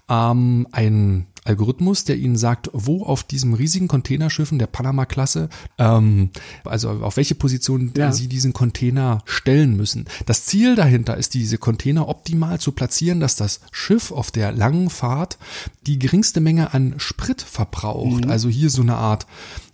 [0.09, 6.29] ähm, ein Algorithmus, der Ihnen sagt, wo auf diesem riesigen Containerschiffen der Panama-Klasse, ähm,
[6.65, 8.11] also auf welche Position ja.
[8.11, 10.05] Sie diesen Container stellen müssen.
[10.25, 14.89] Das Ziel dahinter ist, diese Container optimal zu platzieren, dass das Schiff auf der langen
[14.89, 15.37] Fahrt
[15.85, 18.25] die geringste Menge an Sprit verbraucht.
[18.25, 18.31] Mhm.
[18.31, 19.25] Also hier so eine Art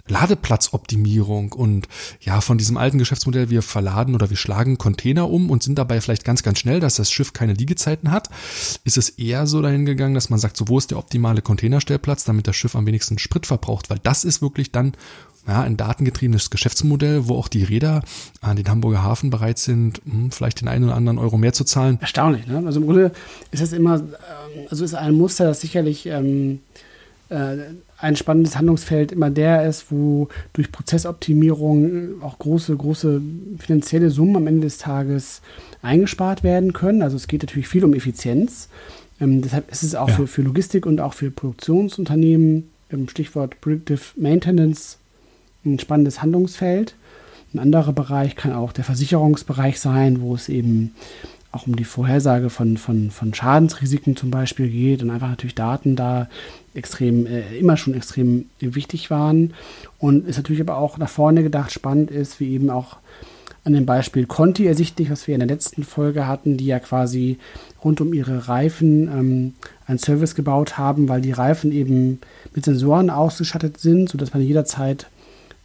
[0.07, 1.87] Ladeplatzoptimierung und
[2.19, 6.01] ja, von diesem alten Geschäftsmodell, wir verladen oder wir schlagen Container um und sind dabei
[6.01, 8.29] vielleicht ganz, ganz schnell, dass das Schiff keine Liegezeiten hat,
[8.83, 12.25] ist es eher so dahin gegangen, dass man sagt, so wo ist der optimale Containerstellplatz,
[12.25, 14.93] damit das Schiff am wenigsten Sprit verbraucht, weil das ist wirklich dann
[15.47, 18.01] ja, ein datengetriebenes Geschäftsmodell, wo auch die Räder
[18.41, 21.63] an den Hamburger Hafen bereit sind, hm, vielleicht den einen oder anderen Euro mehr zu
[21.63, 21.97] zahlen.
[22.01, 22.63] Erstaunlich, ne?
[22.65, 23.11] Also im Grunde
[23.51, 26.92] ist das immer, ähm, also ist ein Muster, das sicherlich ähm, äh,
[27.29, 33.21] ein spannendes Handlungsfeld immer der ist, wo durch Prozessoptimierung auch große, große
[33.57, 35.41] finanzielle Summen am Ende des Tages
[35.81, 37.01] eingespart werden können.
[37.01, 38.69] Also es geht natürlich viel um Effizienz.
[39.19, 40.15] Ähm, deshalb ist es auch ja.
[40.15, 44.97] für, für Logistik und auch für Produktionsunternehmen, ähm, Stichwort Predictive Maintenance,
[45.65, 46.95] ein spannendes Handlungsfeld.
[47.53, 50.95] Ein anderer Bereich kann auch der Versicherungsbereich sein, wo es eben
[51.53, 55.95] auch um die Vorhersage von, von, von Schadensrisiken zum Beispiel geht und einfach natürlich Daten
[55.95, 56.27] da
[56.73, 59.53] extrem, äh, immer schon extrem wichtig waren.
[59.99, 62.97] Und ist natürlich aber auch nach vorne gedacht spannend ist, wie eben auch
[63.65, 67.37] an dem Beispiel Conti ersichtlich, was wir in der letzten Folge hatten, die ja quasi
[67.83, 69.53] rund um ihre Reifen ähm,
[69.85, 72.19] einen Service gebaut haben, weil die Reifen eben
[72.53, 75.07] mit Sensoren ausgestattet sind, sodass man jederzeit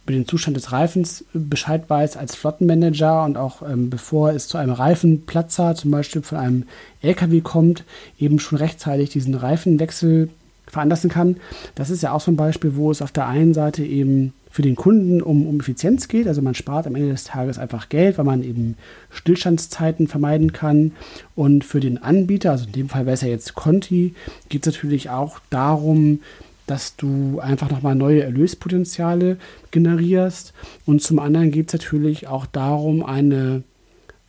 [0.09, 4.57] über den Zustand des Reifens Bescheid weiß als Flottenmanager und auch ähm, bevor es zu
[4.57, 6.63] einem Reifenplatzer, zum Beispiel von einem
[7.03, 7.83] LKW kommt,
[8.17, 10.29] eben schon rechtzeitig diesen Reifenwechsel
[10.65, 11.37] veranlassen kann.
[11.75, 14.63] Das ist ja auch so ein Beispiel, wo es auf der einen Seite eben für
[14.63, 16.27] den Kunden um, um Effizienz geht.
[16.27, 18.77] Also man spart am Ende des Tages einfach Geld, weil man eben
[19.11, 20.93] Stillstandszeiten vermeiden kann.
[21.35, 24.15] Und für den Anbieter, also in dem Fall wäre es ja jetzt Conti,
[24.49, 26.21] geht es natürlich auch darum,
[26.69, 29.37] dass du einfach nochmal neue Erlöspotenziale
[29.71, 30.53] generierst.
[30.85, 33.63] Und zum anderen geht es natürlich auch darum, eine,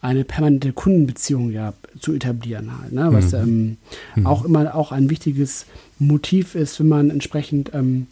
[0.00, 3.08] eine permanente Kundenbeziehung ja zu etablieren halt, ne?
[3.12, 3.38] was mhm.
[3.38, 3.76] Ähm,
[4.16, 4.26] mhm.
[4.26, 5.66] auch immer auch ein wichtiges
[5.98, 8.06] Motiv ist, wenn man entsprechend ähm,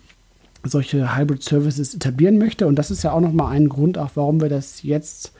[0.63, 2.67] solche Hybrid Services etablieren möchte.
[2.67, 5.33] Und das ist ja auch nochmal ein Grund, auch warum wir das jetzt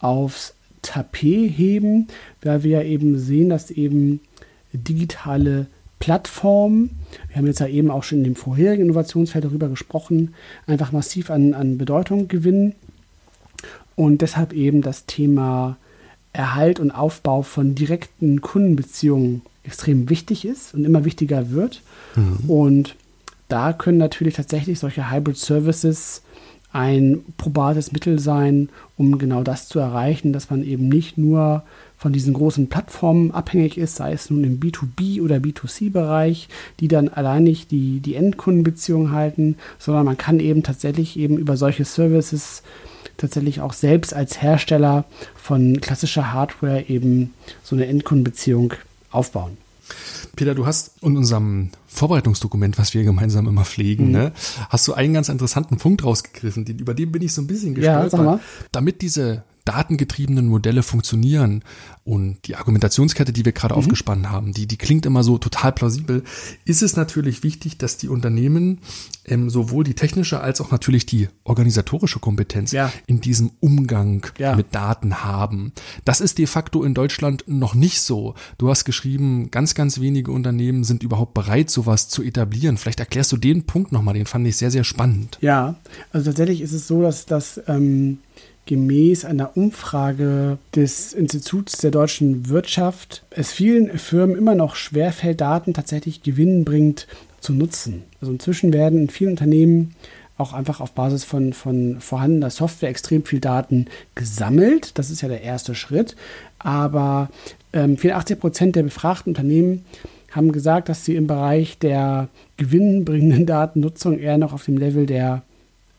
[0.00, 2.08] aufs Tapet heben,
[2.42, 4.20] weil wir ja eben sehen, dass eben
[4.72, 5.66] digitale
[5.98, 6.90] Plattformen,
[7.28, 10.34] wir haben jetzt ja eben auch schon in dem vorherigen Innovationsfeld darüber gesprochen,
[10.66, 12.74] einfach massiv an, an Bedeutung gewinnen
[13.96, 15.76] und deshalb eben das Thema
[16.32, 21.82] Erhalt und Aufbau von direkten Kundenbeziehungen extrem wichtig ist und immer wichtiger wird.
[22.14, 22.48] Mhm.
[22.48, 22.96] Und
[23.48, 26.22] da können natürlich tatsächlich solche Hybrid Services
[26.70, 31.64] ein probates Mittel sein, um genau das zu erreichen, dass man eben nicht nur
[31.98, 37.08] von diesen großen Plattformen abhängig ist, sei es nun im B2B oder B2C-Bereich, die dann
[37.08, 42.62] alleinig die, die Endkundenbeziehung halten, sondern man kann eben tatsächlich eben über solche Services
[43.16, 47.34] tatsächlich auch selbst als Hersteller von klassischer Hardware eben
[47.64, 48.74] so eine Endkundenbeziehung
[49.10, 49.56] aufbauen.
[50.36, 54.12] Peter, du hast in unserem Vorbereitungsdokument, was wir gemeinsam immer pflegen, mhm.
[54.12, 54.32] ne,
[54.68, 57.74] hast du einen ganz interessanten Punkt rausgegriffen, den, über den bin ich so ein bisschen
[57.74, 58.12] gestolpert.
[58.12, 58.40] Ja.
[58.70, 61.62] Damit diese datengetriebenen Modelle funktionieren
[62.04, 63.80] und die Argumentationskette, die wir gerade mhm.
[63.80, 66.24] aufgespannt haben, die, die klingt immer so total plausibel,
[66.64, 68.78] ist es natürlich wichtig, dass die Unternehmen
[69.26, 72.90] ähm, sowohl die technische als auch natürlich die organisatorische Kompetenz ja.
[73.06, 74.56] in diesem Umgang ja.
[74.56, 75.72] mit Daten haben.
[76.06, 78.34] Das ist de facto in Deutschland noch nicht so.
[78.56, 82.78] Du hast geschrieben, ganz, ganz wenige Unternehmen sind überhaupt bereit, sowas zu etablieren.
[82.78, 85.36] Vielleicht erklärst du den Punkt nochmal, den fand ich sehr, sehr spannend.
[85.42, 85.74] Ja,
[86.10, 88.18] also tatsächlich ist es so, dass das ähm
[88.68, 95.74] gemäß einer Umfrage des Instituts der deutschen Wirtschaft es vielen Firmen immer noch schwerfällt, Daten
[95.74, 97.08] tatsächlich gewinnbringend
[97.40, 98.04] zu nutzen.
[98.20, 99.94] Also inzwischen werden in vielen Unternehmen
[100.36, 104.98] auch einfach auf Basis von, von vorhandener Software extrem viel Daten gesammelt.
[104.98, 106.14] Das ist ja der erste Schritt.
[106.58, 107.30] Aber
[107.72, 109.84] ähm, 84 Prozent der befragten Unternehmen
[110.30, 112.28] haben gesagt, dass sie im Bereich der
[112.58, 115.42] gewinnbringenden Datennutzung eher noch auf dem Level der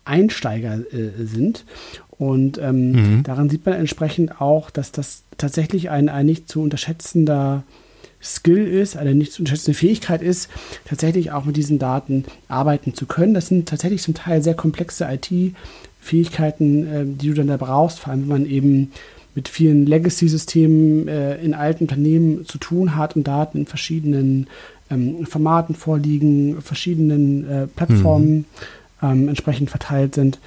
[0.06, 1.66] Einsteiger äh, sind.
[2.20, 3.24] Und ähm, mhm.
[3.24, 7.64] daran sieht man entsprechend auch, dass das tatsächlich ein, ein nicht zu unterschätzender
[8.22, 10.50] Skill ist, eine nicht zu unterschätzende Fähigkeit ist,
[10.84, 13.34] tatsächlich auch mit diesen Daten arbeiten zu können.
[13.34, 18.12] Das sind tatsächlich zum Teil sehr komplexe IT-Fähigkeiten, äh, die du dann da brauchst, vor
[18.12, 18.92] allem wenn man eben
[19.34, 24.48] mit vielen Legacy-Systemen äh, in alten Unternehmen zu tun hat und Daten in verschiedenen
[24.92, 28.46] ähm, Formaten vorliegen, verschiedenen äh, Plattformen mhm.
[29.02, 30.40] ähm, entsprechend verteilt sind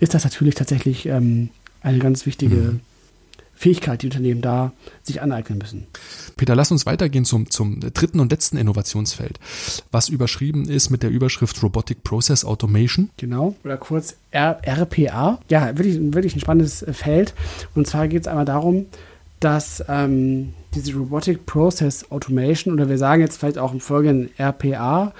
[0.00, 1.50] ist das natürlich tatsächlich ähm,
[1.82, 2.80] eine ganz wichtige mhm.
[3.54, 5.86] Fähigkeit, die Unternehmen da sich aneignen müssen.
[6.38, 9.38] Peter, lass uns weitergehen zum, zum dritten und letzten Innovationsfeld,
[9.90, 13.10] was überschrieben ist mit der Überschrift Robotic Process Automation.
[13.18, 15.38] Genau, oder kurz R RPA.
[15.50, 17.34] Ja, wirklich, wirklich ein spannendes äh, Feld.
[17.74, 18.86] Und zwar geht es einmal darum,
[19.40, 25.12] dass ähm, diese Robotic Process Automation, oder wir sagen jetzt vielleicht auch im Folgenden RPA,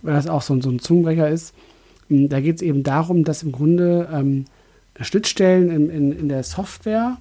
[0.00, 1.52] weil das auch so, so ein Zungenbrecher ist,
[2.08, 4.46] da geht es eben darum, dass im Grunde ähm,
[5.00, 7.18] Schnittstellen in, in, in der Software,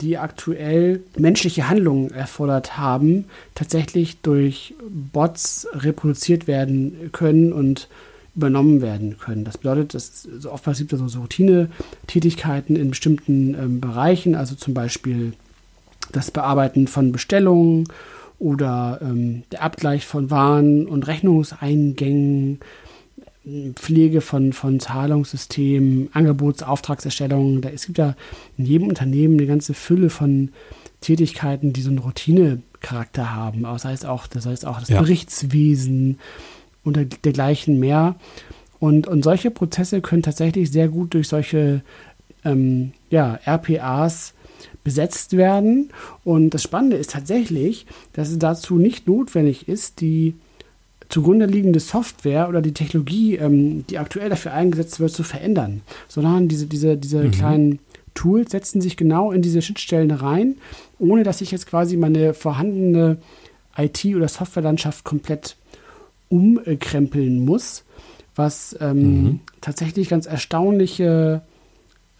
[0.00, 4.74] die aktuell menschliche Handlungen erfordert haben, tatsächlich durch
[5.12, 7.88] Bots reproduziert werden können und
[8.34, 9.44] übernommen werden können.
[9.44, 14.74] Das bedeutet, dass so oft passiert so, so Routine-Tätigkeiten in bestimmten ähm, Bereichen, also zum
[14.74, 15.34] Beispiel
[16.10, 17.84] das Bearbeiten von Bestellungen
[18.40, 22.58] oder ähm, der Abgleich von Waren und Rechnungseingängen,
[23.74, 27.60] Pflege von, von Zahlungssystemen, Angebotsauftragserstellung.
[27.60, 28.14] Da, es gibt ja
[28.56, 30.50] in jedem Unternehmen eine ganze Fülle von
[31.00, 33.62] Tätigkeiten, die so einen Routinecharakter haben.
[33.62, 35.00] Das heißt auch das, heißt auch das ja.
[35.00, 36.18] Berichtswesen
[36.82, 38.16] und dergleichen mehr.
[38.80, 41.82] Und, und solche Prozesse können tatsächlich sehr gut durch solche
[42.44, 44.34] ähm, ja, RPAs
[44.84, 45.90] besetzt werden.
[46.24, 50.34] Und das Spannende ist tatsächlich, dass es dazu nicht notwendig ist, die
[51.08, 56.48] zugrunde liegende Software oder die Technologie, ähm, die aktuell dafür eingesetzt wird, zu verändern, sondern
[56.48, 57.30] diese, diese, diese mhm.
[57.30, 57.78] kleinen
[58.14, 60.56] Tools setzen sich genau in diese Schnittstellen rein,
[60.98, 63.18] ohne dass ich jetzt quasi meine vorhandene
[63.76, 65.56] IT- oder Softwarelandschaft komplett
[66.28, 67.84] umkrempeln muss,
[68.34, 69.40] was ähm, mhm.
[69.60, 71.42] tatsächlich ganz erstaunliche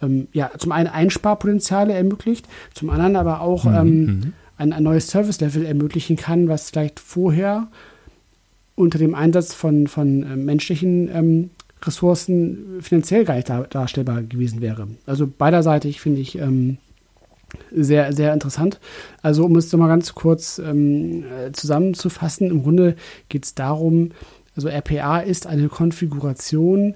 [0.02, 3.74] ähm, ja, zum einen Einsparpotenziale ermöglicht, zum anderen aber auch mhm.
[3.74, 4.32] Ähm, mhm.
[4.56, 7.68] ein, ein neues Service-Level ermöglichen kann, was vielleicht vorher
[8.76, 11.50] unter dem Einsatz von, von äh, menschlichen ähm,
[11.82, 14.88] Ressourcen finanziell gar nicht dar darstellbar gewesen wäre.
[15.06, 16.78] Also beiderseitig finde ich ähm,
[17.70, 18.80] sehr, sehr interessant.
[19.22, 22.96] Also um es mal ganz kurz ähm, äh, zusammenzufassen, im Grunde
[23.28, 24.10] geht es darum,
[24.56, 26.94] also RPA ist eine Konfiguration,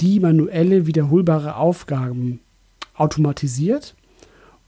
[0.00, 2.40] die manuelle wiederholbare Aufgaben
[2.94, 3.94] automatisiert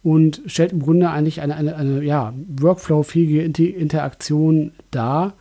[0.02, 5.34] und stellt im Grunde eigentlich eine, eine, eine ja, workflow-fähige Interaktion dar,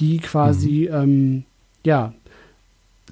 [0.00, 0.96] die quasi mhm.
[0.96, 1.44] ähm,
[1.84, 2.14] ja,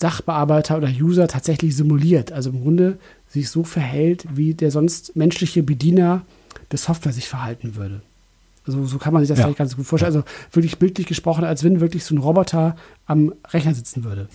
[0.01, 2.33] Sachbearbeiter oder User tatsächlich simuliert.
[2.33, 6.23] Also im Grunde sich so verhält, wie der sonst menschliche Bediener
[6.71, 8.03] der Software sich verhalten würde.
[8.66, 9.45] Also so kann man sich das ja.
[9.45, 10.14] vielleicht ganz gut vorstellen.
[10.14, 14.29] Also wirklich bildlich gesprochen, als wenn wirklich so ein Roboter am Rechner sitzen würde.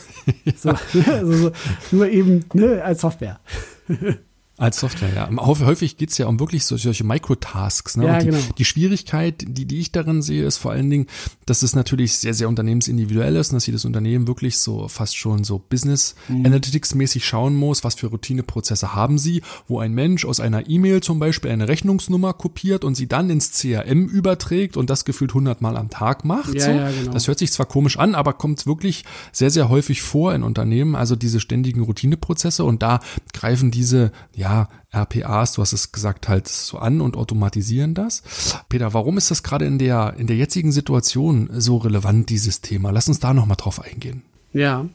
[0.56, 0.70] so,
[1.06, 1.52] also so,
[1.90, 3.40] nur eben ne, als Software.
[4.60, 5.30] Als Software, ja.
[5.38, 7.96] Häufig geht es ja um wirklich solche, solche Microtasks.
[7.96, 8.04] Ne?
[8.04, 8.38] Ja, die, genau.
[8.58, 11.06] die Schwierigkeit, die, die ich darin sehe, ist vor allen Dingen,
[11.46, 15.44] dass es natürlich sehr, sehr unternehmensindividuell ist und dass jedes Unternehmen wirklich so fast schon
[15.44, 16.44] so Business mhm.
[16.44, 21.00] Analytics mäßig schauen muss, was für Routineprozesse haben sie, wo ein Mensch aus einer E-Mail
[21.00, 25.78] zum Beispiel eine Rechnungsnummer kopiert und sie dann ins CRM überträgt und das gefühlt hundertmal
[25.78, 26.52] am Tag macht.
[26.52, 26.70] Ja, so.
[26.70, 27.12] ja, genau.
[27.12, 30.96] Das hört sich zwar komisch an, aber kommt wirklich sehr, sehr häufig vor in Unternehmen,
[30.96, 33.00] also diese ständigen Routineprozesse und da
[33.32, 38.22] greifen diese, ja, ja, RPAs, du hast es gesagt, halt so an und automatisieren das.
[38.68, 42.90] Peter, warum ist das gerade in der, in der jetzigen Situation so relevant, dieses Thema?
[42.90, 44.22] Lass uns da nochmal drauf eingehen.
[44.52, 44.86] Ja,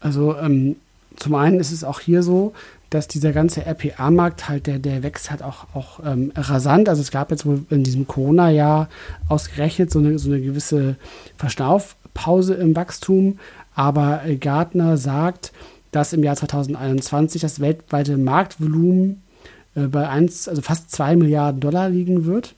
[0.00, 0.76] also ähm,
[1.16, 2.54] zum einen ist es auch hier so,
[2.88, 6.88] dass dieser ganze RPA-Markt halt, der, der wächst halt auch, auch ähm, rasant.
[6.88, 8.88] Also es gab jetzt wohl in diesem Corona-Jahr
[9.28, 10.96] ausgerechnet so eine, so eine gewisse
[11.36, 13.38] Verschnaufpause im Wachstum.
[13.74, 15.52] Aber Gartner sagt,
[15.90, 19.22] dass im Jahr 2021 das weltweite Marktvolumen
[19.74, 22.54] äh, bei 1, also fast 2 Milliarden Dollar liegen wird.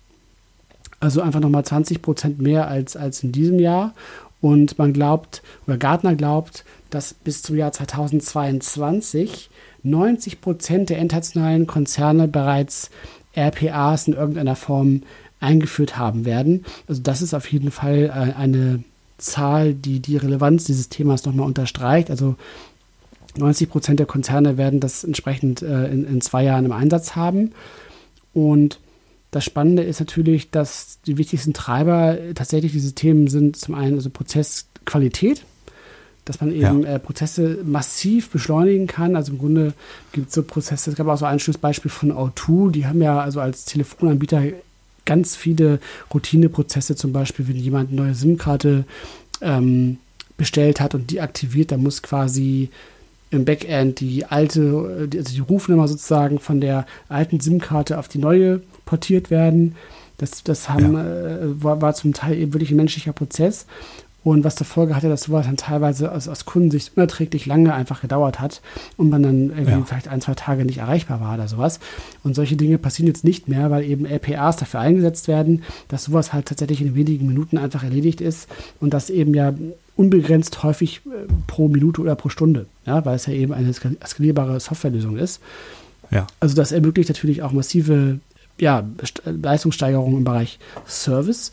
[1.01, 3.95] Also einfach nochmal 20 Prozent mehr als, als in diesem Jahr.
[4.41, 9.51] Und man glaubt, oder Gartner glaubt, dass bis zum Jahr 2022
[9.85, 12.91] 90 Prozent der internationalen Konzerne bereits
[13.37, 15.03] RPAs in irgendeiner Form
[15.41, 16.65] eingeführt haben werden.
[16.87, 18.85] Also das ist auf jeden Fall äh, eine
[19.19, 22.11] Zahl, die die Relevanz dieses Themas nochmal unterstreicht.
[22.11, 22.37] Also
[23.37, 27.53] 90 Prozent der Konzerne werden das entsprechend äh, in, in, zwei Jahren im Einsatz haben.
[28.35, 28.79] Und
[29.31, 33.57] das Spannende ist natürlich, dass die wichtigsten Treiber tatsächlich diese Themen sind.
[33.57, 35.45] Zum einen also Prozessqualität,
[36.27, 36.95] dass man eben ja.
[36.95, 39.17] äh, Prozesse massiv beschleunigen kann.
[39.17, 39.73] Also im Grunde
[40.13, 43.01] gibt es so Prozesse, es gab auch so ein schönes Beispiel von O2, die haben
[43.01, 44.43] ja also als Telefonanbieter
[45.05, 45.81] ganz viele
[46.13, 48.85] Routineprozesse, zum Beispiel, wenn jemand eine neue SIM-Karte
[49.41, 49.99] ähm,
[50.37, 52.71] bestellt hat und die aktiviert, dann muss quasi
[53.33, 58.61] im Backend die alte, also die Rufnummer sozusagen von der alten SIM-Karte auf die neue
[58.85, 59.75] portiert werden.
[60.19, 61.39] Das, das haben, ja.
[61.39, 63.67] äh, war, war, zum Teil eben wirklich ein menschlicher Prozess.
[64.25, 68.03] Und was zur Folge hatte, dass sowas dann teilweise aus, aus Kundensicht unerträglich lange einfach
[68.03, 68.61] gedauert hat
[68.97, 69.83] und man dann irgendwie ja.
[69.85, 71.81] vielleicht ein, zwei Tage nicht erreichbar war oder sowas.
[72.23, 76.33] Und solche Dinge passieren jetzt nicht mehr, weil eben LPAs dafür eingesetzt werden, dass sowas
[76.33, 78.49] halt tatsächlich in wenigen Minuten einfach erledigt ist
[78.81, 79.55] und das eben ja
[79.97, 84.59] unbegrenzt häufig äh, pro Minute oder pro Stunde, ja, weil es ja eben eine skalierbare
[84.61, 85.41] Softwarelösung ist.
[86.11, 86.27] Ja.
[86.41, 88.21] Also das ermöglicht natürlich auch massive
[88.59, 88.85] ja,
[89.25, 91.53] Leistungssteigerungen im Bereich Service,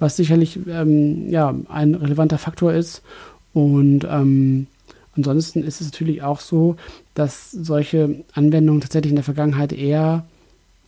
[0.00, 3.02] was sicherlich ähm, ja, ein relevanter Faktor ist.
[3.52, 4.66] Und ähm,
[5.16, 6.76] ansonsten ist es natürlich auch so,
[7.14, 10.24] dass solche Anwendungen tatsächlich in der Vergangenheit eher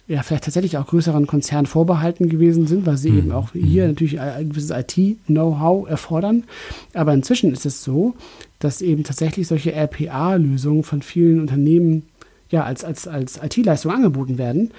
[0.08, 3.18] ja, vielleicht tatsächlich auch größeren Konzernen vorbehalten gewesen sind, weil sie mhm.
[3.18, 3.90] eben auch hier mhm.
[3.90, 6.44] natürlich ein gewisses IT-Know-how erfordern.
[6.92, 8.14] Aber inzwischen ist es so,
[8.58, 12.04] dass eben tatsächlich solche RPA-Lösungen von vielen Unternehmen
[12.50, 14.72] ja, als, als, als IT-Leistung angeboten werden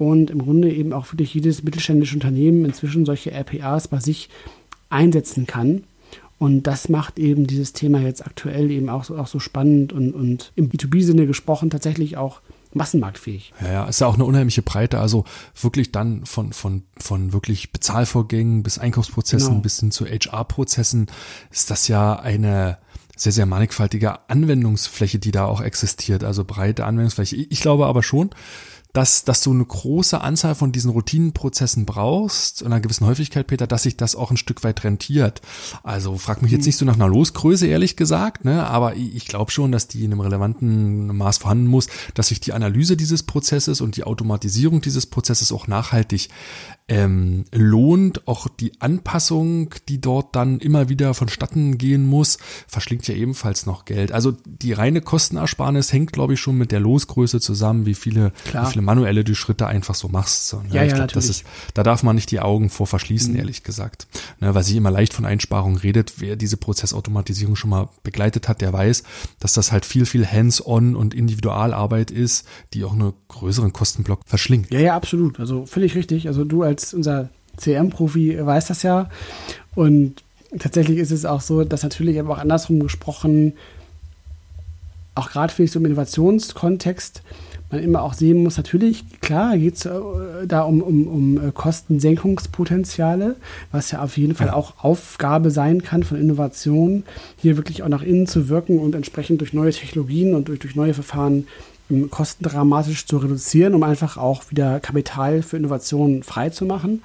[0.00, 4.30] und im Grunde eben auch wirklich jedes mittelständische Unternehmen inzwischen solche RPAs bei sich
[4.88, 5.84] einsetzen kann.
[6.38, 10.14] Und das macht eben dieses Thema jetzt aktuell eben auch so, auch so spannend und,
[10.14, 12.40] und im B2B-Sinne gesprochen tatsächlich auch
[12.72, 13.52] massenmarktfähig.
[13.60, 15.00] Ja, ja, ist ja auch eine unheimliche Breite.
[15.00, 15.26] Also
[15.60, 19.60] wirklich dann von, von, von wirklich Bezahlvorgängen bis Einkaufsprozessen genau.
[19.60, 21.10] bis hin zu HR-Prozessen
[21.50, 22.78] ist das ja eine
[23.16, 26.24] sehr, sehr mannigfaltige Anwendungsfläche, die da auch existiert.
[26.24, 27.36] Also breite Anwendungsfläche.
[27.36, 28.30] Ich glaube aber schon,
[28.92, 33.66] dass, dass du eine große Anzahl von diesen Routinenprozessen brauchst, in einer gewissen Häufigkeit, Peter,
[33.66, 35.40] dass sich das auch ein Stück weit rentiert.
[35.82, 36.66] Also frag mich jetzt mhm.
[36.66, 38.66] nicht so nach einer Losgröße, ehrlich gesagt, ne?
[38.66, 42.40] aber ich, ich glaube schon, dass die in einem relevanten Maß vorhanden muss, dass sich
[42.40, 46.28] die Analyse dieses Prozesses und die Automatisierung dieses Prozesses auch nachhaltig
[46.90, 48.26] ähm, lohnt.
[48.26, 53.84] Auch die Anpassung, die dort dann immer wieder vonstatten gehen muss, verschlingt ja ebenfalls noch
[53.84, 54.10] Geld.
[54.10, 58.66] Also die reine Kostenersparnis hängt, glaube ich, schon mit der Losgröße zusammen, wie viele, wie
[58.66, 60.48] viele manuelle du Schritte einfach so machst.
[60.48, 60.68] So, ne?
[60.72, 63.38] Ja, ich ja, glaube, das ist, da darf man nicht die Augen vor verschließen, mhm.
[63.38, 64.08] ehrlich gesagt.
[64.40, 66.14] Ne, weil sie immer leicht von Einsparungen redet.
[66.18, 69.04] Wer diese Prozessautomatisierung schon mal begleitet hat, der weiß,
[69.38, 74.72] dass das halt viel, viel Hands-on und Individualarbeit ist, die auch einen größeren Kostenblock verschlingt.
[74.72, 75.38] Ja, ja, absolut.
[75.38, 76.26] Also völlig richtig.
[76.26, 79.08] Also du als als unser CM-Profi weiß das ja.
[79.74, 80.22] Und
[80.58, 83.54] tatsächlich ist es auch so, dass natürlich aber auch andersrum gesprochen,
[85.14, 87.22] auch gerade finde ich so im Innovationskontext,
[87.70, 89.90] man immer auch sehen muss, natürlich, klar, geht es äh,
[90.46, 93.36] da um, um, um äh, Kostensenkungspotenziale,
[93.70, 97.04] was ja auf jeden Fall auch Aufgabe sein kann von Innovationen,
[97.36, 100.74] hier wirklich auch nach innen zu wirken und entsprechend durch neue Technologien und durch, durch
[100.74, 101.46] neue Verfahren
[102.10, 107.02] Kosten dramatisch zu reduzieren, um einfach auch wieder Kapital für Innovationen freizumachen.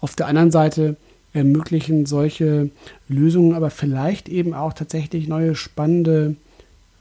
[0.00, 0.96] Auf der anderen Seite
[1.32, 2.70] ermöglichen solche
[3.08, 6.36] Lösungen aber vielleicht eben auch tatsächlich neue spannende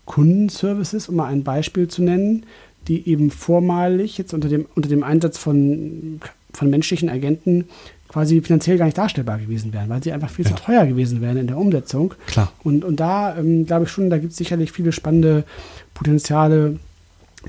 [0.06, 2.46] Kundenservices, um mal ein Beispiel zu nennen,
[2.88, 6.20] die eben vormalig jetzt unter dem, unter dem Einsatz von,
[6.54, 7.66] von menschlichen Agenten
[8.08, 10.56] quasi finanziell gar nicht darstellbar gewesen wären, weil sie einfach viel ja.
[10.56, 12.14] zu teuer gewesen wären in der Umsetzung.
[12.28, 12.52] Klar.
[12.64, 15.44] Und, und da ähm, glaube ich schon, da gibt es sicherlich viele spannende
[15.94, 16.80] Potenziale,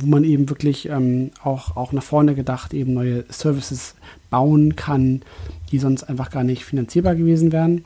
[0.00, 3.94] wo man eben wirklich ähm, auch, auch nach vorne gedacht eben neue Services
[4.30, 5.22] bauen kann,
[5.70, 7.84] die sonst einfach gar nicht finanzierbar gewesen wären.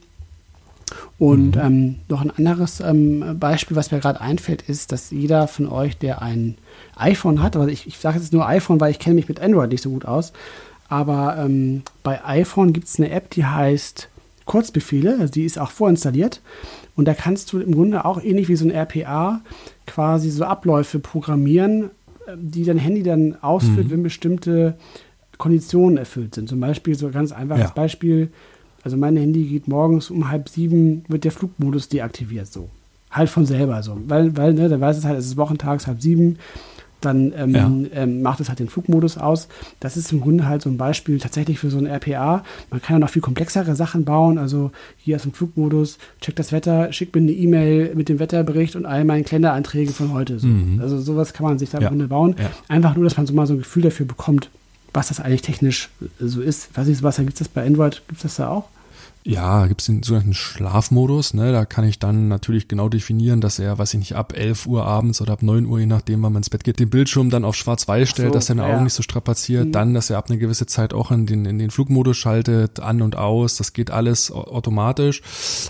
[1.19, 1.63] Und mhm.
[1.63, 5.97] ähm, noch ein anderes ähm, Beispiel, was mir gerade einfällt, ist, dass jeder von euch,
[5.97, 6.57] der ein
[6.97, 9.71] iPhone hat, also ich, ich sage jetzt nur iPhone, weil ich kenne mich mit Android
[9.71, 10.33] nicht so gut aus,
[10.89, 14.09] aber ähm, bei iPhone gibt es eine App, die heißt
[14.45, 16.41] Kurzbefehle, also die ist auch vorinstalliert.
[16.95, 19.41] Und da kannst du im Grunde auch ähnlich wie so ein RPA
[19.87, 21.91] quasi so Abläufe programmieren,
[22.37, 23.91] die dein Handy dann ausführt, mhm.
[23.91, 24.77] wenn bestimmte
[25.39, 26.49] Konditionen erfüllt sind.
[26.49, 27.71] Zum Beispiel so ein ganz einfaches ja.
[27.71, 28.31] Beispiel.
[28.85, 32.69] Also mein Handy geht morgens um halb sieben, wird der Flugmodus deaktiviert so.
[33.11, 33.99] Halt von selber so.
[34.07, 36.39] Weil, weil, ne, dann weiß es halt, es ist wochentags halb sieben
[37.05, 37.71] dann ähm, ja.
[37.95, 39.49] ähm, macht es halt den Flugmodus aus.
[39.81, 42.45] Das ist im Grunde halt so ein Beispiel tatsächlich für so ein RPA.
[42.71, 44.39] Man kann ja noch viel komplexere Sachen bauen.
[44.39, 48.77] Also hier ist ein Flugmodus, checkt das Wetter, schickt mir eine E-Mail mit dem Wetterbericht
[48.77, 50.39] und all meinen Kalenderanträge von heute.
[50.39, 50.47] So.
[50.47, 50.81] Mhm.
[50.81, 52.37] Also sowas kann man sich da im Grunde bauen.
[52.39, 52.51] Ja.
[52.69, 54.51] Einfach nur, dass man so mal so ein Gefühl dafür bekommt,
[54.93, 56.77] was das eigentlich technisch so ist.
[56.77, 58.03] Weiß ich, was gibt es das bei Android?
[58.09, 58.69] Gibt es das da auch?
[59.25, 61.35] Ja, gibt es den sogenannten Schlafmodus.
[61.35, 61.53] Ne?
[61.53, 64.85] Da kann ich dann natürlich genau definieren, dass er, weiß ich nicht, ab 11 Uhr
[64.85, 67.45] abends oder ab 9 Uhr, je nachdem, wann man ins Bett geht, den Bildschirm dann
[67.45, 68.75] auf schwarz-weiß stellt, so, dass seine ja.
[68.75, 69.67] Augen nicht so strapaziert.
[69.67, 69.73] Mhm.
[69.73, 73.01] Dann, dass er ab einer gewissen Zeit auch in den, in den Flugmodus schaltet, an
[73.01, 73.57] und aus.
[73.57, 75.23] Das geht alles automatisch.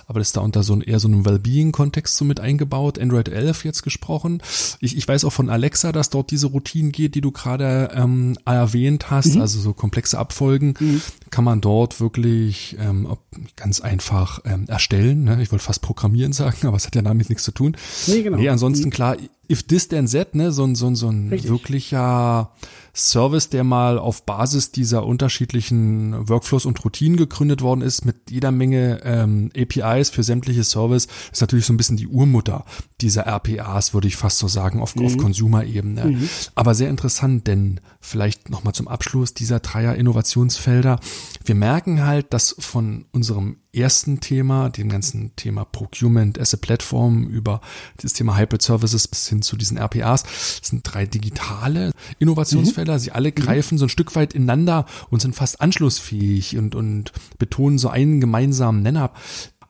[0.07, 2.99] Aber das ist da unter so eher so einem Wellbeing-Kontext so mit eingebaut.
[2.99, 4.43] Android 11 jetzt gesprochen.
[4.81, 8.39] Ich, ich weiß auch von Alexa, dass dort diese Routine geht, die du gerade ähm,
[8.47, 9.35] erwähnt hast.
[9.35, 9.43] Mhm.
[9.43, 11.03] Also so komplexe Abfolgen mhm.
[11.29, 13.07] kann man dort wirklich ähm,
[13.57, 15.25] ganz einfach ähm, erstellen.
[15.25, 15.43] Ne?
[15.43, 17.77] Ich wollte fast programmieren sagen, aber es hat ja damit nichts zu tun.
[18.07, 18.37] Nee, genau.
[18.39, 19.17] Nee, ansonsten klar,
[19.51, 22.53] if this then that, ne, so ein, so ein, so ein wirklicher
[22.95, 28.51] Service, der mal auf Basis dieser unterschiedlichen Workflows und Routinen gegründet worden ist, mit jeder
[28.51, 32.65] Menge ähm, APIs für sämtliche Service, ist natürlich so ein bisschen die Urmutter
[33.01, 35.07] dieser RPAs, würde ich fast so sagen, auf, mhm.
[35.07, 36.05] auf Consumer-Ebene.
[36.05, 36.29] Mhm.
[36.55, 41.01] Aber sehr interessant, denn vielleicht nochmal zum Abschluss dieser Dreier Innovationsfelder.
[41.45, 47.27] Wir merken halt, dass von unserem ersten Thema, dem ganzen Thema Procurement as a Platform
[47.29, 47.61] über
[47.97, 52.95] das Thema Hybrid Services bis hin zu diesen RPAs, das sind drei digitale Innovationsfelder.
[52.95, 52.99] Mhm.
[52.99, 53.79] Sie alle greifen mhm.
[53.79, 58.83] so ein Stück weit ineinander und sind fast anschlussfähig und, und betonen so einen gemeinsamen
[58.83, 59.11] Nenner.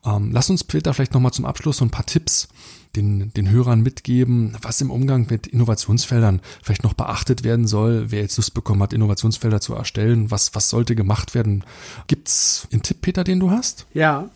[0.05, 2.49] Ähm, lass uns Peter vielleicht nochmal zum Abschluss so ein paar Tipps
[2.97, 8.21] den, den Hörern mitgeben, was im Umgang mit Innovationsfeldern vielleicht noch beachtet werden soll, wer
[8.21, 11.65] jetzt Lust bekommen hat, Innovationsfelder zu erstellen, was, was sollte gemacht werden.
[12.07, 13.87] Gibt's einen Tipp, Peter, den du hast?
[13.95, 14.29] Ja,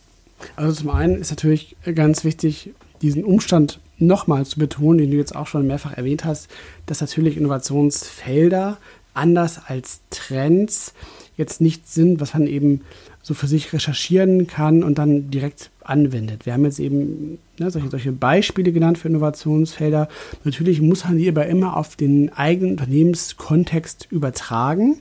[0.56, 5.34] also zum einen ist natürlich ganz wichtig, diesen Umstand nochmal zu betonen, den du jetzt
[5.34, 6.48] auch schon mehrfach erwähnt hast,
[6.86, 8.78] dass natürlich Innovationsfelder
[9.14, 10.92] anders als Trends
[11.36, 12.82] jetzt nicht sind, was man eben
[13.22, 16.46] so für sich recherchieren kann und dann direkt anwendet.
[16.46, 20.08] Wir haben jetzt eben ne, solche, solche Beispiele genannt für Innovationsfelder.
[20.44, 24.98] Natürlich muss man die aber immer auf den eigenen Unternehmenskontext übertragen.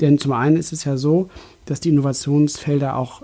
[0.00, 1.28] Denn zum einen ist es ja so,
[1.66, 3.22] dass die Innovationsfelder auch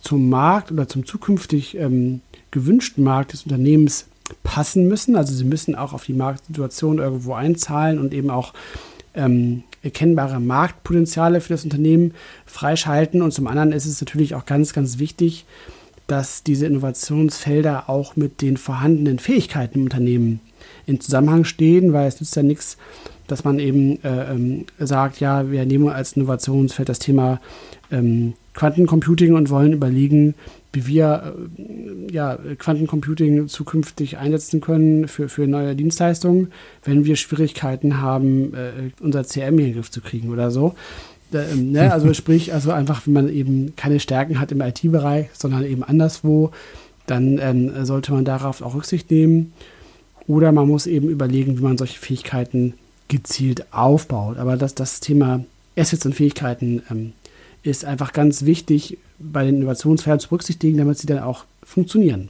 [0.00, 2.20] zum Markt oder zum zukünftig ähm,
[2.50, 4.06] gewünschten Markt des Unternehmens
[4.42, 5.16] passen müssen.
[5.16, 8.52] Also sie müssen auch auf die Marktsituation irgendwo einzahlen und eben auch
[9.14, 12.14] ähm, erkennbare Marktpotenziale für das Unternehmen
[12.46, 13.22] freischalten.
[13.22, 15.46] Und zum anderen ist es natürlich auch ganz, ganz wichtig,
[16.10, 20.40] dass diese Innovationsfelder auch mit den vorhandenen Fähigkeiten im Unternehmen
[20.86, 22.78] in Zusammenhang stehen, weil es nützt ja nichts,
[23.28, 27.40] dass man eben äh, ähm, sagt, ja, wir nehmen als Innovationsfeld das Thema
[27.92, 30.34] ähm, Quantencomputing und wollen überlegen,
[30.72, 36.50] wie wir äh, ja, Quantencomputing zukünftig einsetzen können für, für neue Dienstleistungen,
[36.82, 40.74] wenn wir Schwierigkeiten haben, äh, unser CRM in den Griff zu kriegen oder so.
[41.32, 41.92] Äh, ne?
[41.92, 46.50] Also sprich, also einfach, wenn man eben keine Stärken hat im IT-Bereich, sondern eben anderswo,
[47.06, 49.52] dann ähm, sollte man darauf auch Rücksicht nehmen.
[50.26, 52.74] Oder man muss eben überlegen, wie man solche Fähigkeiten
[53.08, 54.38] gezielt aufbaut.
[54.38, 55.44] Aber das, das Thema
[55.76, 57.12] Assets und Fähigkeiten ähm,
[57.62, 62.28] ist einfach ganz wichtig bei den Innovationsfeldern zu berücksichtigen, damit sie dann auch funktionieren.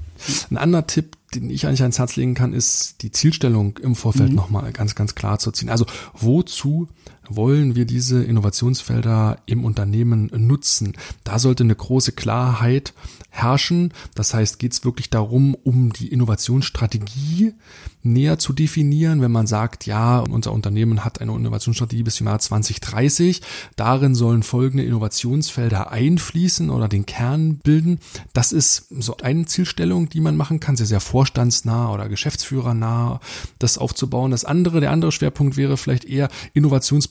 [0.50, 4.30] Ein anderer Tipp, den ich eigentlich ans Herz legen kann, ist die Zielstellung im Vorfeld
[4.30, 4.36] mhm.
[4.36, 5.70] nochmal ganz, ganz klar zu ziehen.
[5.70, 6.88] Also wozu
[7.30, 10.94] wollen wir diese Innovationsfelder im Unternehmen nutzen?
[11.24, 12.92] Da sollte eine große Klarheit
[13.30, 13.92] herrschen.
[14.14, 17.54] Das heißt, geht es wirklich darum, um die Innovationsstrategie
[18.02, 22.38] näher zu definieren, wenn man sagt, ja, unser Unternehmen hat eine Innovationsstrategie bis zum Jahr
[22.38, 23.42] 2030.
[23.76, 28.00] Darin sollen folgende Innovationsfelder einfließen oder den Kern bilden.
[28.32, 33.20] Das ist so eine Zielstellung, die man machen kann, sehr, sehr vorstandsnah oder geschäftsführernah,
[33.58, 34.30] das aufzubauen.
[34.30, 36.28] Das andere, der andere Schwerpunkt wäre vielleicht eher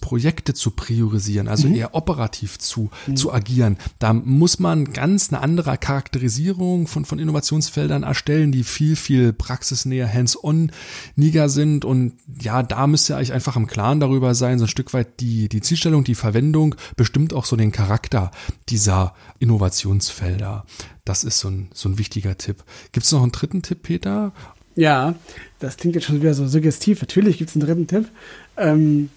[0.10, 1.76] Innovationsprojekte zu priorisieren, also mhm.
[1.76, 3.16] eher operativ zu, mhm.
[3.16, 3.78] zu agieren.
[3.99, 10.12] Da muss man ganz eine andere Charakterisierung von, von Innovationsfeldern erstellen, die viel, viel praxisnäher
[10.12, 10.72] hands-on
[11.16, 11.86] niger sind.
[11.86, 15.20] Und ja, da müsst ihr euch einfach im Klaren darüber sein, so ein Stück weit
[15.20, 18.32] die, die Zielstellung, die Verwendung bestimmt auch so den Charakter
[18.70, 20.66] dieser Innovationsfelder.
[21.05, 22.64] Das ist so ein, so ein wichtiger Tipp.
[22.91, 24.32] Gibt es noch einen dritten Tipp, Peter?
[24.76, 25.16] Ja,
[25.60, 27.01] das klingt jetzt schon wieder so suggestiv.
[27.01, 28.10] Natürlich gibt es einen dritten Tipp.
[28.55, 29.10] Ähm,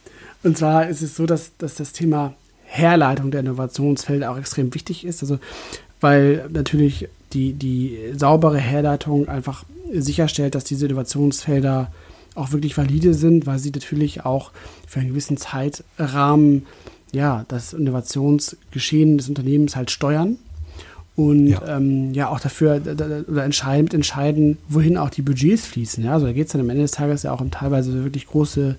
[0.43, 2.35] und zwar ist es so, dass, dass das Thema
[2.65, 5.23] Herleitung der Innovationsfelder auch extrem wichtig ist.
[5.23, 5.39] Also,
[6.01, 11.93] weil natürlich die, die saubere Herleitung einfach sicherstellt, dass diese Innovationsfelder
[12.35, 14.53] auch wirklich valide sind, weil sie natürlich auch
[14.87, 16.67] für einen gewissen Zeitrahmen
[17.13, 20.39] ja, das Innovationsgeschehen des Unternehmens halt steuern
[21.15, 22.81] und ja, ähm, ja auch dafür
[23.29, 26.03] oder entscheiden, entscheiden, wohin auch die Budgets fließen.
[26.03, 26.15] Ja?
[26.15, 28.77] Also da geht es dann am Ende des Tages ja auch um teilweise wirklich große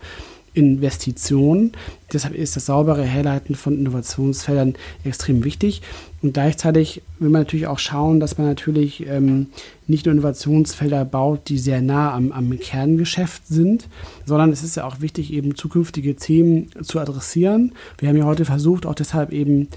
[0.54, 1.72] Investitionen.
[2.12, 5.82] Deshalb ist das saubere Herleiten von Innovationsfeldern extrem wichtig.
[6.22, 9.48] Und gleichzeitig will man natürlich auch schauen, dass man natürlich ähm,
[9.88, 13.90] nicht nur Innovationsfelder baut, die sehr nah am, am Kerngeschäft sind,
[14.26, 17.74] sondern es ist ja auch wichtig, eben zukünftige Themen zu adressieren.
[17.98, 19.68] Wir haben ja heute versucht, auch deshalb eben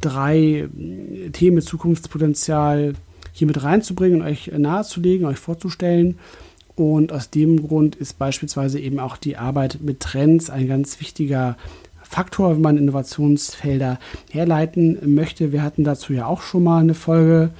[0.00, 2.94] drei äh, Themen mit Zukunftspotenzial
[3.32, 6.18] hier mit reinzubringen und euch nahezulegen, euch vorzustellen.
[6.76, 11.56] Und aus dem Grund ist beispielsweise eben auch die Arbeit mit Trends ein ganz wichtiger
[12.02, 13.98] Faktor, wenn man Innovationsfelder
[14.30, 15.52] herleiten möchte.
[15.52, 17.50] Wir hatten dazu ja auch schon mal eine Folge.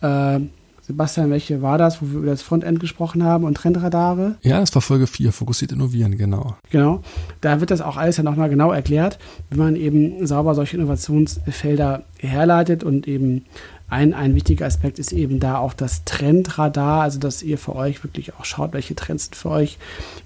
[0.00, 0.40] Äh,
[0.86, 4.36] Sebastian, welche war das, wo wir über das Frontend gesprochen haben und Trendradare?
[4.42, 6.56] Ja, das war Folge 4, fokussiert innovieren, genau.
[6.70, 7.02] Genau,
[7.40, 9.18] da wird das auch alles ja nochmal genau erklärt,
[9.50, 13.46] wie man eben sauber solche Innovationsfelder herleitet und eben
[13.88, 18.04] ein, ein wichtiger Aspekt ist eben da auch das Trendradar, also dass ihr für euch
[18.04, 19.78] wirklich auch schaut, welche Trends sind für euch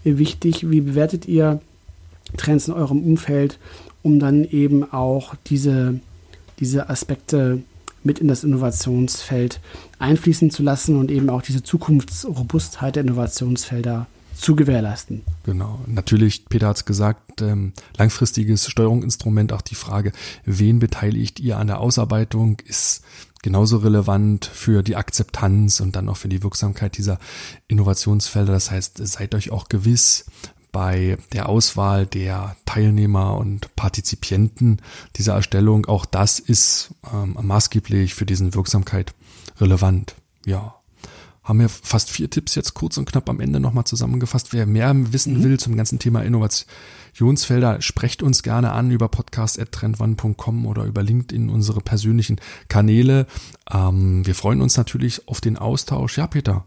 [0.04, 1.60] wichtig, wie bewertet ihr
[2.36, 3.58] Trends in eurem Umfeld,
[4.02, 6.00] um dann eben auch diese,
[6.58, 7.62] diese Aspekte
[8.02, 9.60] mit in das Innovationsfeld
[9.98, 15.22] einfließen zu lassen und eben auch diese Zukunftsrobustheit der Innovationsfelder zu gewährleisten.
[15.44, 15.80] Genau.
[15.86, 20.12] Natürlich, Peter hat es gesagt, ähm, langfristiges Steuerungsinstrument, auch die Frage,
[20.44, 23.02] wen beteiligt ihr an der Ausarbeitung, ist
[23.42, 27.18] genauso relevant für die Akzeptanz und dann auch für die Wirksamkeit dieser
[27.68, 28.52] Innovationsfelder.
[28.52, 30.26] Das heißt, seid euch auch gewiss
[30.72, 34.80] bei der Auswahl der Teilnehmer und Partizipienten
[35.16, 35.86] dieser Erstellung.
[35.86, 39.14] Auch das ist ähm, maßgeblich für diesen Wirksamkeit
[39.58, 40.14] relevant.
[40.46, 40.80] Ja
[41.50, 44.52] haben wir fast vier Tipps jetzt kurz und knapp am Ende nochmal zusammengefasst.
[44.52, 45.42] Wer mehr wissen mhm.
[45.42, 51.80] will zum ganzen Thema Innovationsfelder, sprecht uns gerne an über podcast.trendone.com oder über LinkedIn, unsere
[51.80, 53.26] persönlichen Kanäle.
[53.68, 56.18] Ähm, wir freuen uns natürlich auf den Austausch.
[56.18, 56.66] Ja, Peter,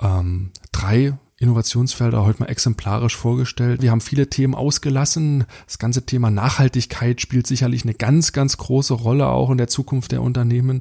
[0.00, 3.80] ähm, drei Innovationsfelder heute mal exemplarisch vorgestellt.
[3.80, 5.44] Wir haben viele Themen ausgelassen.
[5.66, 10.10] Das ganze Thema Nachhaltigkeit spielt sicherlich eine ganz, ganz große Rolle auch in der Zukunft
[10.10, 10.80] der Unternehmen.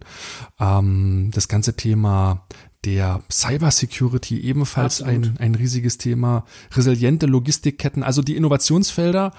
[0.60, 2.48] Ähm, das ganze Thema
[2.86, 6.46] der Cybersecurity ebenfalls ein, ein riesiges Thema.
[6.72, 9.34] Resiliente Logistikketten, also die Innovationsfelder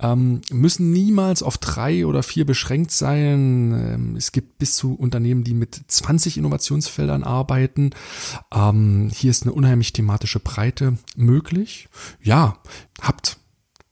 [0.00, 3.72] ähm, müssen niemals auf drei oder vier beschränkt sein.
[3.72, 7.90] Ähm, es gibt bis zu Unternehmen, die mit 20 Innovationsfeldern arbeiten.
[8.52, 11.88] Ähm, hier ist eine unheimlich thematische Breite möglich.
[12.20, 12.58] Ja,
[13.00, 13.38] habt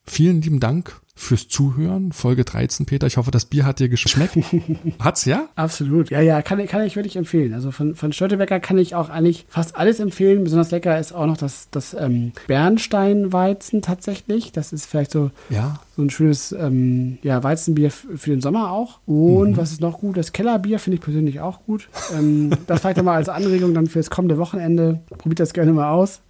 [0.05, 2.13] vielen lieben Dank fürs Zuhören.
[2.13, 3.07] Folge 13, Peter.
[3.07, 4.37] Ich hoffe, das Bier hat dir geschmeckt.
[4.99, 5.49] Hat's, ja?
[5.55, 6.11] Absolut.
[6.11, 7.53] Ja, ja, kann, kann ich wirklich empfehlen.
[7.53, 10.43] Also von, von Störtebecker kann ich auch eigentlich fast alles empfehlen.
[10.45, 14.53] Besonders lecker ist auch noch das, das ähm, Bernsteinweizen tatsächlich.
[14.53, 15.81] Das ist vielleicht so, ja.
[15.95, 19.01] so ein schönes ähm, ja, Weizenbier für den Sommer auch.
[19.07, 19.57] Und mhm.
[19.59, 20.17] was ist noch gut?
[20.17, 21.91] Das Kellerbier finde ich persönlich auch gut.
[22.17, 25.01] Ähm, das vielleicht nochmal als Anregung dann fürs kommende Wochenende.
[25.11, 26.23] Probiert das gerne mal aus.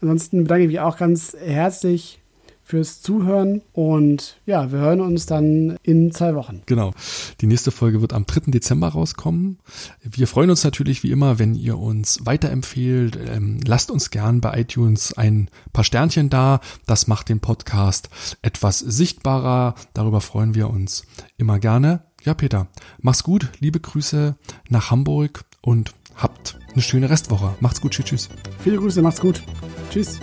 [0.00, 2.20] Ansonsten bedanke ich mich auch ganz herzlich
[2.64, 6.62] fürs Zuhören und ja, wir hören uns dann in zwei Wochen.
[6.66, 6.92] Genau.
[7.40, 8.50] Die nächste Folge wird am 3.
[8.50, 9.58] Dezember rauskommen.
[10.02, 13.18] Wir freuen uns natürlich wie immer, wenn ihr uns weiterempfehlt.
[13.30, 16.60] Ähm, lasst uns gern bei iTunes ein paar Sternchen da.
[16.86, 18.08] Das macht den Podcast
[18.42, 19.74] etwas sichtbarer.
[19.92, 21.04] Darüber freuen wir uns
[21.36, 22.04] immer gerne.
[22.24, 22.68] Ja, Peter,
[23.00, 23.50] mach's gut.
[23.60, 24.36] Liebe Grüße
[24.70, 27.54] nach Hamburg und habt eine schöne Restwoche.
[27.60, 27.92] Macht's gut.
[27.92, 28.28] Tschüss, tschüss.
[28.60, 29.42] Viele Grüße, macht's gut.
[29.90, 30.18] Tschüss.